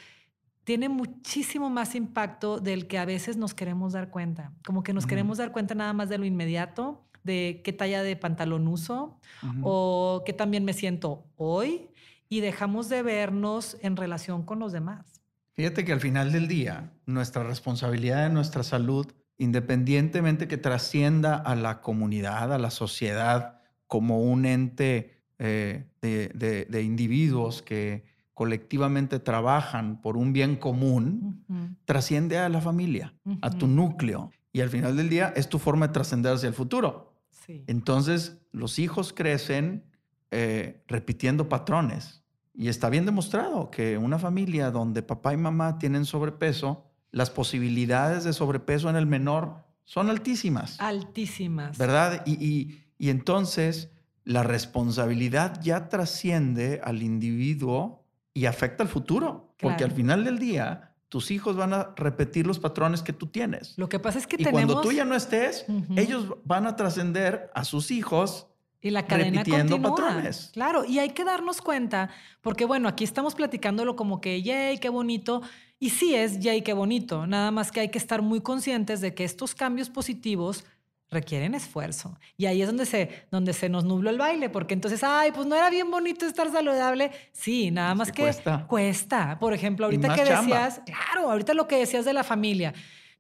tiene 0.66 0.90
muchísimo 0.90 1.70
más 1.70 1.96
impacto 1.96 2.60
del 2.60 2.88
que 2.88 2.98
a 2.98 3.06
veces 3.06 3.38
nos 3.38 3.54
queremos 3.54 3.94
dar 3.94 4.10
cuenta. 4.10 4.52
Como 4.66 4.84
que 4.84 4.92
nos 4.92 5.06
queremos 5.06 5.38
dar 5.38 5.54
cuenta 5.54 5.76
nada 5.76 5.94
más 5.94 6.10
de 6.10 6.18
lo 6.18 6.26
inmediato, 6.26 7.06
de 7.26 7.62
qué 7.64 7.74
talla 7.74 8.04
de 8.04 8.16
pantalón 8.16 8.68
uso 8.68 9.20
o 9.62 10.24
qué 10.26 10.34
también 10.34 10.64
me 10.64 10.74
siento 10.74 11.26
hoy 11.36 11.90
y 12.30 12.40
dejamos 12.40 12.88
de 12.90 13.04
vernos 13.04 13.78
en 13.82 13.98
relación 13.98 14.44
con 14.44 14.60
los 14.60 14.72
demás. 14.72 15.22
Fíjate 15.54 15.86
que 15.86 15.94
al 15.94 16.00
final 16.00 16.32
del 16.32 16.48
día, 16.48 16.92
nuestra 17.06 17.44
responsabilidad 17.44 18.24
de 18.24 18.34
nuestra 18.34 18.64
salud, 18.64 19.08
independientemente 19.38 20.48
que 20.48 20.58
trascienda 20.58 21.36
a 21.36 21.56
la 21.56 21.82
comunidad, 21.82 22.54
a 22.54 22.58
la 22.58 22.72
sociedad, 22.72 23.62
como 23.88 24.22
un 24.22 24.46
ente 24.46 25.22
eh, 25.40 25.86
de 26.02 26.82
individuos 26.82 27.62
que 27.62 28.04
colectivamente 28.36 29.20
trabajan 29.20 30.02
por 30.02 30.18
un 30.18 30.34
bien 30.34 30.58
común, 30.58 31.46
trasciende 31.86 32.38
a 32.38 32.50
la 32.50 32.60
familia, 32.62 33.14
a 33.42 33.50
tu 33.50 33.66
núcleo. 33.66 34.30
Y 34.52 34.60
al 34.62 34.70
final 34.70 34.96
del 34.98 35.10
día 35.10 35.34
es 35.36 35.48
tu 35.48 35.58
forma 35.58 35.88
de 35.88 35.94
trascender 35.94 36.34
hacia 36.34 36.50
el 36.50 36.54
futuro. 36.54 37.15
Entonces, 37.48 38.38
los 38.52 38.80
hijos 38.80 39.14
crecen 39.14 39.86
eh, 40.32 40.84
repitiendo 40.88 41.50
patrones. 41.50 42.24
Y 42.54 42.70
está 42.70 42.90
bien 42.90 43.06
demostrado 43.06 43.70
que 43.70 43.98
una 43.98 44.18
familia 44.18 44.72
donde 44.72 45.04
papá 45.04 45.34
y 45.34 45.38
mamá 45.38 45.78
tienen 45.78 46.06
sobrepeso, 46.06 46.86
las 47.12 47.30
posibilidades 47.30 48.24
de 48.24 48.34
sobrepeso 48.34 48.90
en 48.90 48.96
el 48.96 49.06
menor 49.06 49.66
son 49.84 50.10
altísimas. 50.10 50.80
Altísimas. 50.80 51.78
¿Verdad? 51.78 52.26
y 52.26 52.82
entonces 53.00 53.90
la 54.26 54.44
responsabilidad 54.44 55.62
ya 55.62 55.88
trasciende 55.88 56.82
al 56.84 57.04
individuo 57.04 58.04
y 58.34 58.48
afecta 58.48 58.84
al 58.84 58.90
futuro, 58.90 59.56
porque 59.60 59.84
al 59.84 59.92
final 59.92 60.26
del 60.26 60.40
día 60.40 60.95
tus 61.16 61.32
hijos 61.32 61.56
van 61.56 61.72
a 61.72 61.94
repetir 61.96 62.46
los 62.46 62.60
patrones 62.60 63.02
que 63.02 63.14
tú 63.14 63.28
tienes. 63.28 63.74
Lo 63.78 63.88
que 63.88 64.00
pasa 64.00 64.20
es 64.20 64.28
que 64.28 64.36
y 64.38 64.44
cuando 64.44 64.82
tú 64.82 64.92
ya 64.92 65.06
no 65.06 65.16
estés, 65.16 65.66
ellos 65.96 66.36
van 66.44 66.68
a 66.68 66.76
trascender 66.76 67.50
a 67.56 67.64
sus 67.64 67.90
hijos 67.90 68.48
y 68.82 68.90
la 68.90 69.08
cadena 69.08 69.38
repitiendo 69.38 69.82
patrones. 69.82 70.50
Claro, 70.52 70.84
y 70.84 71.00
hay 71.00 71.12
que 71.12 71.24
darnos 71.24 71.62
cuenta, 71.62 72.10
porque 72.42 72.66
bueno, 72.66 72.90
aquí 72.90 73.06
estamos 73.06 73.34
platicándolo 73.34 73.96
como 73.96 74.20
que, 74.20 74.42
yay, 74.42 74.78
qué 74.78 74.90
bonito. 74.90 75.42
Y 75.80 75.92
sí 75.92 76.14
es, 76.16 76.42
yay, 76.42 76.64
qué 76.64 76.74
bonito. 76.74 77.26
Nada 77.26 77.50
más 77.50 77.72
que 77.72 77.80
hay 77.80 77.88
que 77.88 77.98
estar 77.98 78.22
muy 78.22 78.42
conscientes 78.42 79.00
de 79.00 79.16
que 79.16 79.24
estos 79.24 79.56
cambios 79.56 79.90
positivos 79.90 80.66
requieren 81.10 81.56
esfuerzo. 81.56 82.18
Y 82.38 82.46
ahí 82.46 82.62
es 82.62 82.68
donde 82.68 82.86
se, 82.86 83.26
donde 83.32 83.54
se 83.54 83.70
nos 83.70 83.86
nubló 83.86 84.10
el 84.10 84.18
baile, 84.18 84.50
porque 84.50 84.74
entonces, 84.74 85.04
ay, 85.04 85.32
pues 85.32 85.48
no 85.48 85.56
era 85.56 85.70
bien 85.70 85.90
bonito 85.90 86.26
estar 86.26 86.52
saludable. 86.52 87.12
Sí, 87.32 87.72
nada 87.72 87.96
más 87.96 88.12
que, 88.12 88.24
cuesta. 88.24 88.66
cuesta. 88.68 89.40
Por 89.40 89.54
ejemplo, 89.54 89.86
ahorita 89.86 90.16
que 90.16 90.24
decías, 90.24 90.82
claro, 90.86 91.32
ahorita 91.32 91.54
lo 91.54 91.68
que 91.68 91.78
decías 91.78 92.06
de 92.06 92.14
la 92.14 92.24
familia, 92.24 92.74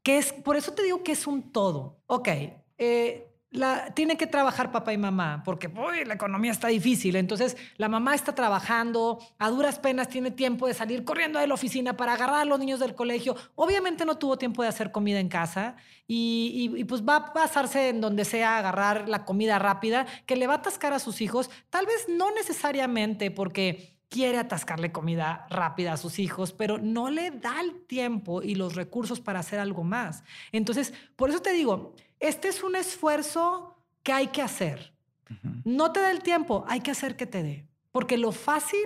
que 0.03 0.17
es, 0.17 0.33
por 0.33 0.55
eso 0.55 0.73
te 0.73 0.83
digo 0.83 1.03
que 1.03 1.13
es 1.13 1.27
un 1.27 1.51
todo. 1.51 1.99
Ok, 2.07 2.29
eh, 2.77 3.34
tiene 3.93 4.17
que 4.17 4.27
trabajar 4.27 4.71
papá 4.71 4.93
y 4.93 4.97
mamá, 4.97 5.41
porque 5.45 5.69
la 6.05 6.13
economía 6.13 6.51
está 6.51 6.67
difícil. 6.67 7.15
Entonces, 7.15 7.55
la 7.77 7.87
mamá 7.87 8.13
está 8.15 8.35
trabajando, 8.35 9.19
a 9.39 9.49
duras 9.49 9.79
penas 9.79 10.09
tiene 10.09 10.31
tiempo 10.31 10.67
de 10.67 10.73
salir 10.73 11.05
corriendo 11.05 11.39
de 11.39 11.47
la 11.47 11.53
oficina 11.53 11.95
para 11.95 12.13
agarrar 12.13 12.41
a 12.41 12.45
los 12.45 12.59
niños 12.59 12.79
del 12.79 12.95
colegio. 12.95 13.35
Obviamente 13.55 14.05
no 14.05 14.17
tuvo 14.17 14.37
tiempo 14.37 14.61
de 14.61 14.69
hacer 14.69 14.91
comida 14.91 15.19
en 15.19 15.29
casa 15.29 15.77
y, 16.07 16.83
pues 16.85 17.03
va 17.03 17.15
a 17.15 17.33
pasarse 17.33 17.89
en 17.89 18.01
donde 18.01 18.25
sea 18.25 18.55
a 18.55 18.59
agarrar 18.59 19.07
la 19.09 19.25
comida 19.25 19.57
rápida, 19.57 20.05
que 20.25 20.35
le 20.35 20.47
va 20.47 20.55
a 20.55 20.57
atascar 20.57 20.93
a 20.93 20.99
sus 20.99 21.21
hijos. 21.21 21.49
Tal 21.69 21.85
vez 21.85 22.07
no 22.09 22.31
necesariamente 22.31 23.31
porque 23.31 23.94
quiere 24.15 24.37
atascarle 24.37 24.93
comida 24.93 25.45
rápida 25.49 25.91
a 25.91 25.97
sus 25.97 26.19
hijos, 26.19 26.53
pero 26.53 26.77
no 26.77 27.09
le 27.09 27.31
da 27.31 27.59
el 27.59 27.81
tiempo 27.85 28.41
y 28.41 28.55
los 28.55 28.73
recursos 28.73 29.19
para 29.19 29.41
hacer 29.41 29.59
algo 29.59 29.83
más. 29.83 30.23
Entonces, 30.53 30.93
por 31.17 31.29
eso 31.29 31.41
te 31.41 31.51
digo, 31.51 31.93
este 32.21 32.47
es 32.47 32.63
un 32.63 32.77
esfuerzo 32.77 33.75
que 34.03 34.13
hay 34.13 34.27
que 34.27 34.41
hacer. 34.41 34.93
No 35.65 35.91
te 35.91 35.99
da 35.99 36.11
el 36.11 36.21
tiempo, 36.21 36.63
hay 36.69 36.79
que 36.79 36.91
hacer 36.91 37.17
que 37.17 37.25
te 37.25 37.43
dé. 37.43 37.67
Porque 37.91 38.17
lo 38.17 38.31
fácil 38.31 38.85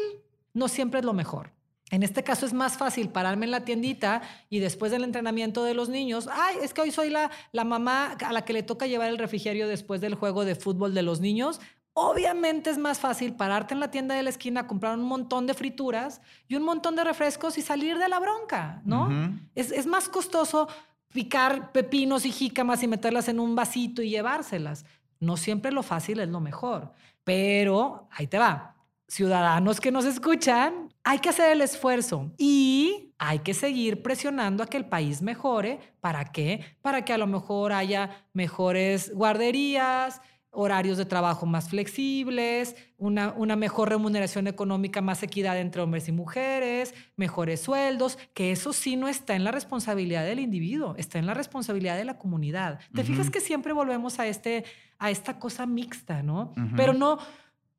no 0.55 0.67
siempre 0.67 1.01
es 1.01 1.05
lo 1.05 1.13
mejor. 1.13 1.51
En 1.91 2.01
este 2.01 2.23
caso 2.23 2.47
es 2.47 2.53
más 2.53 2.75
fácil 2.79 3.09
pararme 3.09 3.45
en 3.45 3.51
la 3.51 3.65
tiendita 3.65 4.23
y 4.49 4.57
después 4.57 4.91
del 4.91 5.03
entrenamiento 5.03 5.63
de 5.63 5.75
los 5.75 5.89
niños, 5.89 6.27
ay, 6.31 6.57
es 6.63 6.73
que 6.73 6.81
hoy 6.81 6.89
soy 6.89 7.11
la, 7.11 7.29
la 7.51 7.65
mamá 7.65 8.17
a 8.25 8.33
la 8.33 8.45
que 8.45 8.53
le 8.53 8.63
toca 8.63 8.87
llevar 8.87 9.09
el 9.09 9.19
refrigerio 9.19 9.67
después 9.67 10.01
del 10.01 10.15
juego 10.15 10.43
de 10.43 10.55
fútbol 10.55 10.95
de 10.95 11.03
los 11.03 11.19
niños. 11.19 11.61
Obviamente 11.93 12.69
es 12.69 12.77
más 12.77 12.99
fácil 12.99 13.33
pararte 13.33 13.73
en 13.73 13.79
la 13.79 13.91
tienda 13.91 14.15
de 14.15 14.23
la 14.23 14.29
esquina, 14.29 14.67
comprar 14.67 14.97
un 14.97 15.05
montón 15.05 15.47
de 15.47 15.53
frituras 15.53 16.21
y 16.47 16.55
un 16.55 16.63
montón 16.63 16.95
de 16.95 17.03
refrescos 17.03 17.57
y 17.57 17.61
salir 17.61 17.97
de 17.97 18.07
la 18.07 18.19
bronca, 18.19 18.81
¿no? 18.85 19.09
es, 19.55 19.71
es 19.71 19.85
más 19.85 20.07
costoso 20.07 20.67
picar 21.11 21.71
pepinos 21.71 22.25
y 22.25 22.31
jícamas 22.31 22.83
y 22.83 22.87
meterlas 22.87 23.27
en 23.27 23.39
un 23.39 23.55
vasito 23.55 24.01
y 24.01 24.09
llevárselas. 24.09 24.85
No 25.19 25.35
siempre 25.35 25.71
lo 25.71 25.83
fácil 25.83 26.19
es 26.19 26.29
lo 26.29 26.39
mejor, 26.39 26.93
pero 27.23 28.07
ahí 28.11 28.27
te 28.27 28.37
va. 28.37 28.75
Ciudadanos 29.07 29.81
que 29.81 29.91
nos 29.91 30.05
escuchan, 30.05 30.93
hay 31.03 31.19
que 31.19 31.29
hacer 31.29 31.51
el 31.51 31.61
esfuerzo 31.61 32.31
y 32.37 33.11
hay 33.17 33.39
que 33.39 33.53
seguir 33.53 34.03
presionando 34.03 34.63
a 34.63 34.67
que 34.67 34.77
el 34.77 34.85
país 34.85 35.21
mejore. 35.21 35.79
¿Para 35.99 36.31
qué? 36.31 36.63
Para 36.81 37.03
que 37.03 37.11
a 37.11 37.17
lo 37.17 37.25
mejor 37.25 37.73
haya 37.73 38.27
mejores 38.33 39.11
guarderías, 39.13 40.21
horarios 40.51 40.97
de 40.97 41.05
trabajo 41.05 41.45
más 41.45 41.69
flexibles, 41.69 42.75
una, 42.97 43.33
una, 43.33 43.55
mejor 43.55 43.89
remuneración 43.89 44.47
económica, 44.47 45.01
más 45.01 45.21
equidad 45.21 45.59
entre 45.59 45.81
hombres 45.81 46.07
y 46.07 46.11
mujeres, 46.11 46.95
mejores 47.15 47.61
sueldos, 47.61 48.17
que 48.33 48.51
eso 48.51 48.73
sí 48.73 48.95
no 48.95 49.07
está 49.07 49.35
en 49.35 49.43
la 49.43 49.51
responsabilidad 49.51 50.25
del 50.25 50.39
individuo, 50.39 50.95
está 50.97 51.19
en 51.19 51.27
la 51.27 51.33
responsabilidad 51.33 51.97
de 51.97 52.05
la 52.05 52.17
comunidad. 52.17 52.79
Te 52.93 53.03
fijas 53.03 53.29
que 53.29 53.41
siempre 53.41 53.73
volvemos 53.73 54.19
a, 54.19 54.27
este, 54.27 54.63
a 54.97 55.11
esta 55.11 55.37
cosa 55.37 55.65
mixta, 55.65 56.23
¿no? 56.23 56.53
Pero 56.75 56.93
no, 56.93 57.19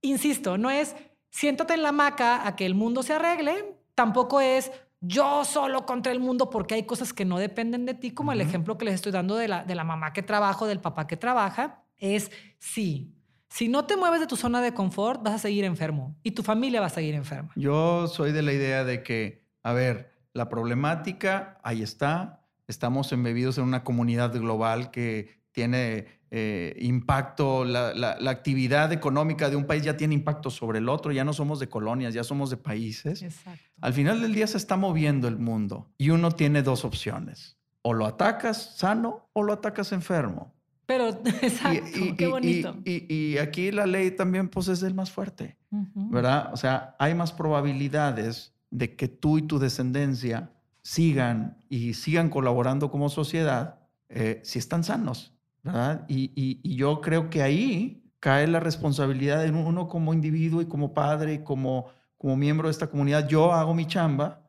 insisto, 0.00 0.56
no 0.56 0.70
es 0.70 0.94
siéntate 1.30 1.74
en 1.74 1.82
la 1.82 1.90
hamaca 1.90 2.46
a 2.46 2.56
que 2.56 2.66
el 2.66 2.74
mundo 2.74 3.02
se 3.02 3.14
arregle, 3.14 3.76
tampoco 3.94 4.40
es 4.40 4.70
yo 5.00 5.44
solo 5.44 5.86
contra 5.86 6.12
el 6.12 6.20
mundo 6.20 6.50
porque 6.50 6.74
hay 6.74 6.82
cosas 6.84 7.12
que 7.12 7.24
no 7.24 7.38
dependen 7.38 7.86
de 7.86 7.94
ti, 7.94 8.12
como 8.12 8.32
el 8.32 8.40
ejemplo 8.40 8.78
que 8.78 8.84
les 8.84 8.94
estoy 8.94 9.12
dando 9.12 9.36
de 9.36 9.48
la, 9.48 9.64
de 9.64 9.74
la 9.74 9.84
mamá 9.84 10.12
que 10.12 10.22
trabaja, 10.22 10.66
del 10.66 10.80
papá 10.80 11.06
que 11.06 11.16
trabaja 11.16 11.84
es 12.00 12.30
sí. 12.58 13.14
Si 13.48 13.68
no 13.68 13.84
te 13.84 13.96
mueves 13.96 14.20
de 14.20 14.26
tu 14.26 14.36
zona 14.36 14.60
de 14.60 14.74
confort, 14.74 15.22
vas 15.22 15.34
a 15.34 15.38
seguir 15.38 15.64
enfermo 15.64 16.16
y 16.22 16.32
tu 16.32 16.42
familia 16.42 16.80
va 16.80 16.86
a 16.86 16.90
seguir 16.90 17.14
enferma. 17.14 17.52
Yo 17.56 18.06
soy 18.06 18.32
de 18.32 18.42
la 18.42 18.52
idea 18.52 18.84
de 18.84 19.02
que, 19.02 19.44
a 19.62 19.72
ver, 19.72 20.12
la 20.32 20.48
problemática 20.48 21.58
ahí 21.62 21.82
está. 21.82 22.46
Estamos 22.68 23.12
embebidos 23.12 23.58
en 23.58 23.64
una 23.64 23.82
comunidad 23.82 24.32
global 24.32 24.90
que 24.92 25.40
tiene 25.52 26.20
eh, 26.30 26.76
impacto, 26.78 27.64
la, 27.64 27.92
la, 27.92 28.30
actividad 28.30 28.92
económica 28.92 29.50
de 29.50 29.56
un 29.56 29.66
país 29.66 29.82
ya 29.82 29.96
tiene 29.96 30.14
impacto 30.14 30.48
sobre 30.48 30.78
el 30.78 30.88
otro, 30.88 31.10
ya 31.10 31.24
no 31.24 31.32
somos 31.32 31.58
de 31.58 31.68
colonias, 31.68 32.14
ya 32.14 32.22
somos 32.22 32.50
de 32.50 32.56
países. 32.56 33.22
Exacto. 33.22 33.60
Al 33.80 33.92
final 33.92 34.20
del 34.20 34.32
día 34.32 34.46
se 34.46 34.56
está 34.56 34.76
moviendo 34.76 35.26
el 35.26 35.38
mundo 35.38 35.90
y 35.98 36.10
uno 36.10 36.30
tiene 36.30 36.62
dos 36.62 36.84
opciones, 36.84 37.58
o 37.82 37.94
lo 37.94 38.06
atacas 38.06 38.76
sano 38.76 39.28
o 39.32 39.42
lo 39.42 39.54
atacas 39.54 39.90
enfermo. 39.90 40.54
Pero, 40.90 41.08
exacto, 41.42 42.00
qué 42.18 42.26
bonito. 42.26 42.74
Y, 42.84 43.38
aquí 43.38 43.70
la 43.70 43.86
ley 43.86 44.10
también 44.10 44.48
pues 44.48 44.66
es 44.66 44.82
el 44.82 44.92
más 44.92 45.08
fuerte, 45.12 45.56
¿verdad? 45.70 46.52
O 46.52 46.56
sea, 46.56 46.96
hay 46.98 47.14
más 47.14 47.32
probabilidades 47.32 48.56
de 48.70 48.96
que 48.96 49.06
tú 49.06 49.38
y 49.38 49.42
tu 49.42 49.60
descendencia 49.60 50.50
sigan 50.82 51.58
y 51.68 51.94
sigan 51.94 52.28
colaborando 52.28 52.90
como 52.90 53.08
sociedad 53.08 53.78
eh, 54.08 54.40
si 54.42 54.58
están 54.58 54.82
sanos. 54.82 55.32
¿verdad? 55.62 56.06
Y, 56.08 56.76
yo 56.76 57.00
creo 57.00 57.30
que 57.30 57.42
ahí 57.42 58.02
cae 58.18 58.48
la 58.48 58.58
responsabilidad 58.58 59.44
de 59.44 59.52
uno 59.52 59.86
como 59.86 60.12
individuo 60.12 60.60
y 60.60 60.66
como 60.66 60.92
padre 60.92 61.34
y 61.34 61.44
como, 61.44 61.86
como 62.18 62.36
miembro 62.36 62.66
de 62.66 62.72
esta 62.72 62.88
comunidad. 62.88 63.28
Yo 63.28 63.52
hago 63.52 63.74
mi 63.74 63.86
chamba 63.86 64.42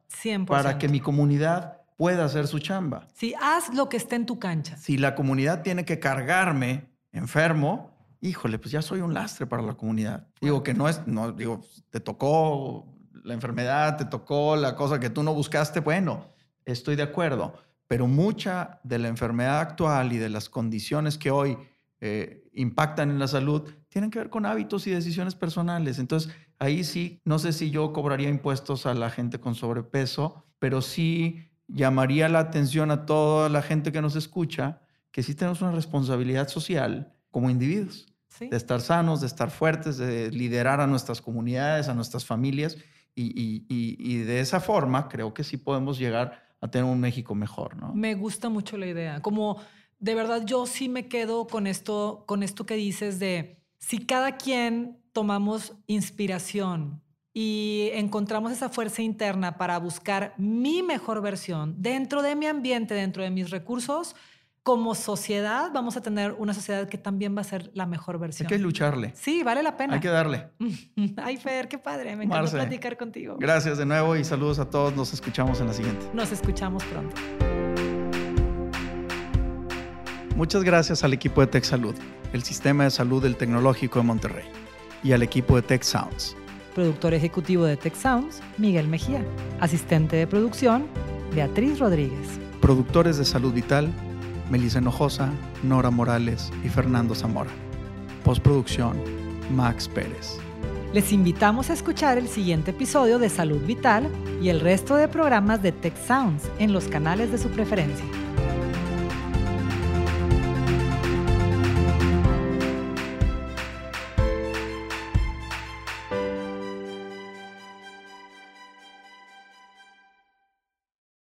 para 0.47 0.79
que 0.79 0.89
mi 0.89 1.01
comunidad 1.01 1.80
pueda 2.01 2.25
hacer 2.25 2.47
su 2.47 2.57
chamba. 2.57 3.07
Sí, 3.13 3.35
haz 3.39 3.71
lo 3.75 3.87
que 3.87 3.97
esté 3.97 4.15
en 4.15 4.25
tu 4.25 4.39
cancha. 4.39 4.75
Si 4.77 4.97
la 4.97 5.13
comunidad 5.13 5.61
tiene 5.61 5.85
que 5.85 5.99
cargarme 5.99 6.89
enfermo, 7.11 7.91
híjole, 8.21 8.57
pues 8.57 8.71
ya 8.71 8.81
soy 8.81 9.01
un 9.01 9.13
lastre 9.13 9.45
para 9.45 9.61
la 9.61 9.75
comunidad. 9.75 10.27
Digo 10.41 10.63
que 10.63 10.73
no 10.73 10.89
es, 10.89 11.05
no, 11.05 11.31
digo, 11.31 11.61
te 11.91 11.99
tocó 11.99 12.87
la 13.23 13.35
enfermedad, 13.35 13.97
te 13.97 14.05
tocó 14.05 14.55
la 14.55 14.75
cosa 14.75 14.99
que 14.99 15.11
tú 15.11 15.21
no 15.21 15.35
buscaste, 15.35 15.79
bueno, 15.79 16.25
estoy 16.65 16.95
de 16.95 17.03
acuerdo 17.03 17.53
pero 17.91 18.07
mucha 18.07 18.79
de 18.85 18.99
la 18.99 19.09
enfermedad 19.09 19.59
actual 19.59 20.13
y 20.13 20.17
de 20.17 20.29
las 20.29 20.47
condiciones 20.47 21.17
que 21.17 21.29
hoy 21.29 21.57
eh, 21.99 22.47
impactan 22.53 23.11
en 23.11 23.19
la 23.19 23.27
salud 23.27 23.69
tienen 23.89 24.09
que 24.09 24.19
ver 24.19 24.29
con 24.29 24.45
hábitos 24.45 24.87
y 24.87 24.91
decisiones 24.91 25.35
personales. 25.35 25.99
Entonces, 25.99 26.31
ahí 26.57 26.85
sí, 26.85 27.19
no 27.25 27.37
sé 27.37 27.51
si 27.51 27.69
yo 27.69 27.91
cobraría 27.91 28.29
impuestos 28.29 28.85
a 28.85 28.93
la 28.93 29.09
gente 29.09 29.41
con 29.41 29.55
sobrepeso, 29.55 30.45
pero 30.57 30.81
sí 30.81 31.50
llamaría 31.73 32.29
la 32.29 32.39
atención 32.39 32.91
a 32.91 33.05
toda 33.05 33.49
la 33.49 33.61
gente 33.61 33.91
que 33.91 34.01
nos 34.01 34.15
escucha 34.15 34.81
que 35.11 35.23
sí 35.23 35.35
tenemos 35.35 35.61
una 35.61 35.71
responsabilidad 35.71 36.47
social 36.47 37.13
como 37.31 37.49
individuos, 37.49 38.07
de 38.39 38.55
estar 38.55 38.81
sanos, 38.81 39.21
de 39.21 39.27
estar 39.27 39.51
fuertes, 39.51 39.97
de 39.97 40.31
liderar 40.31 40.79
a 40.79 40.87
nuestras 40.87 41.21
comunidades, 41.21 41.89
a 41.89 41.93
nuestras 41.93 42.25
familias, 42.25 42.77
y, 43.13 43.65
y 43.67 44.17
de 44.19 44.39
esa 44.39 44.59
forma 44.59 45.09
creo 45.09 45.33
que 45.33 45.43
sí 45.43 45.57
podemos 45.57 45.99
llegar 45.99 46.41
a 46.61 46.69
tener 46.69 46.85
un 46.85 46.99
México 46.99 47.35
mejor, 47.35 47.75
¿no? 47.75 47.93
Me 47.93 48.15
gusta 48.15 48.49
mucho 48.49 48.77
la 48.77 48.87
idea. 48.87 49.21
Como 49.21 49.59
de 49.99 50.15
verdad 50.15 50.43
yo 50.45 50.65
sí 50.65 50.89
me 50.89 51.07
quedo 51.07 51.47
con 51.47 51.67
esto, 51.67 52.23
con 52.27 52.43
esto 52.43 52.65
que 52.65 52.75
dices 52.75 53.19
de 53.19 53.63
si 53.79 54.05
cada 54.05 54.37
quien 54.37 54.99
tomamos 55.11 55.73
inspiración 55.87 57.01
y 57.33 57.89
encontramos 57.93 58.51
esa 58.51 58.69
fuerza 58.69 59.01
interna 59.01 59.57
para 59.57 59.77
buscar 59.79 60.33
mi 60.37 60.83
mejor 60.83 61.21
versión 61.21 61.75
dentro 61.77 62.21
de 62.21 62.35
mi 62.35 62.45
ambiente, 62.45 62.93
dentro 62.93 63.23
de 63.23 63.29
mis 63.29 63.49
recursos, 63.49 64.15
como 64.63 64.93
sociedad 64.93 65.71
vamos 65.73 65.97
a 65.97 66.01
tener 66.01 66.33
una 66.37 66.53
sociedad 66.53 66.87
que 66.87 66.97
también 66.97 67.35
va 67.35 67.41
a 67.41 67.45
ser 67.45 67.71
la 67.73 67.85
mejor 67.87 68.19
versión. 68.19 68.47
Hay 68.47 68.57
que 68.57 68.61
lucharle. 68.61 69.11
Sí, 69.15 69.41
vale 69.43 69.63
la 69.63 69.75
pena. 69.75 69.95
Hay 69.95 69.99
que 69.99 70.09
darle. 70.09 70.49
Ay, 71.17 71.37
Fer, 71.37 71.67
qué 71.67 71.79
padre. 71.79 72.15
Me 72.15 72.25
encanta 72.25 72.51
platicar 72.51 72.97
contigo. 72.97 73.37
Gracias 73.39 73.77
de 73.77 73.85
nuevo 73.85 74.15
y 74.15 74.23
saludos 74.23 74.59
a 74.59 74.69
todos. 74.69 74.95
Nos 74.95 75.13
escuchamos 75.13 75.59
en 75.61 75.67
la 75.67 75.73
siguiente. 75.73 76.05
Nos 76.13 76.31
escuchamos 76.31 76.83
pronto. 76.83 77.15
Muchas 80.35 80.63
gracias 80.63 81.03
al 81.03 81.13
equipo 81.13 81.41
de 81.41 81.47
Tech 81.47 81.63
Salud, 81.63 81.95
el 82.33 82.43
sistema 82.43 82.83
de 82.85 82.91
salud 82.91 83.21
del 83.21 83.35
Tecnológico 83.35 83.99
de 83.99 84.05
Monterrey, 84.05 84.45
y 85.03 85.11
al 85.11 85.23
equipo 85.23 85.55
de 85.55 85.61
Tech 85.61 85.83
Sounds. 85.83 86.35
Productor 86.73 87.13
ejecutivo 87.13 87.65
de 87.65 87.75
Tech 87.75 87.95
Sounds, 87.95 88.41
Miguel 88.57 88.87
Mejía. 88.87 89.25
Asistente 89.59 90.15
de 90.15 90.25
producción, 90.25 90.85
Beatriz 91.35 91.79
Rodríguez. 91.79 92.39
Productores 92.61 93.17
de 93.17 93.25
Salud 93.25 93.53
Vital, 93.53 93.91
Melissa 94.49 94.79
Hinojosa, 94.79 95.31
Nora 95.63 95.91
Morales 95.91 96.49
y 96.63 96.69
Fernando 96.69 97.13
Zamora. 97.13 97.51
Postproducción, 98.23 98.97
Max 99.53 99.89
Pérez. 99.89 100.37
Les 100.93 101.11
invitamos 101.11 101.69
a 101.69 101.73
escuchar 101.73 102.17
el 102.17 102.27
siguiente 102.27 102.71
episodio 102.71 103.19
de 103.19 103.29
Salud 103.29 103.61
Vital 103.65 104.09
y 104.41 104.49
el 104.49 104.61
resto 104.61 104.95
de 104.95 105.07
programas 105.07 105.61
de 105.61 105.71
Tech 105.71 105.95
Sounds 105.97 106.49
en 106.59 106.71
los 106.71 106.85
canales 106.85 107.31
de 107.31 107.37
su 107.37 107.49
preferencia. 107.49 108.05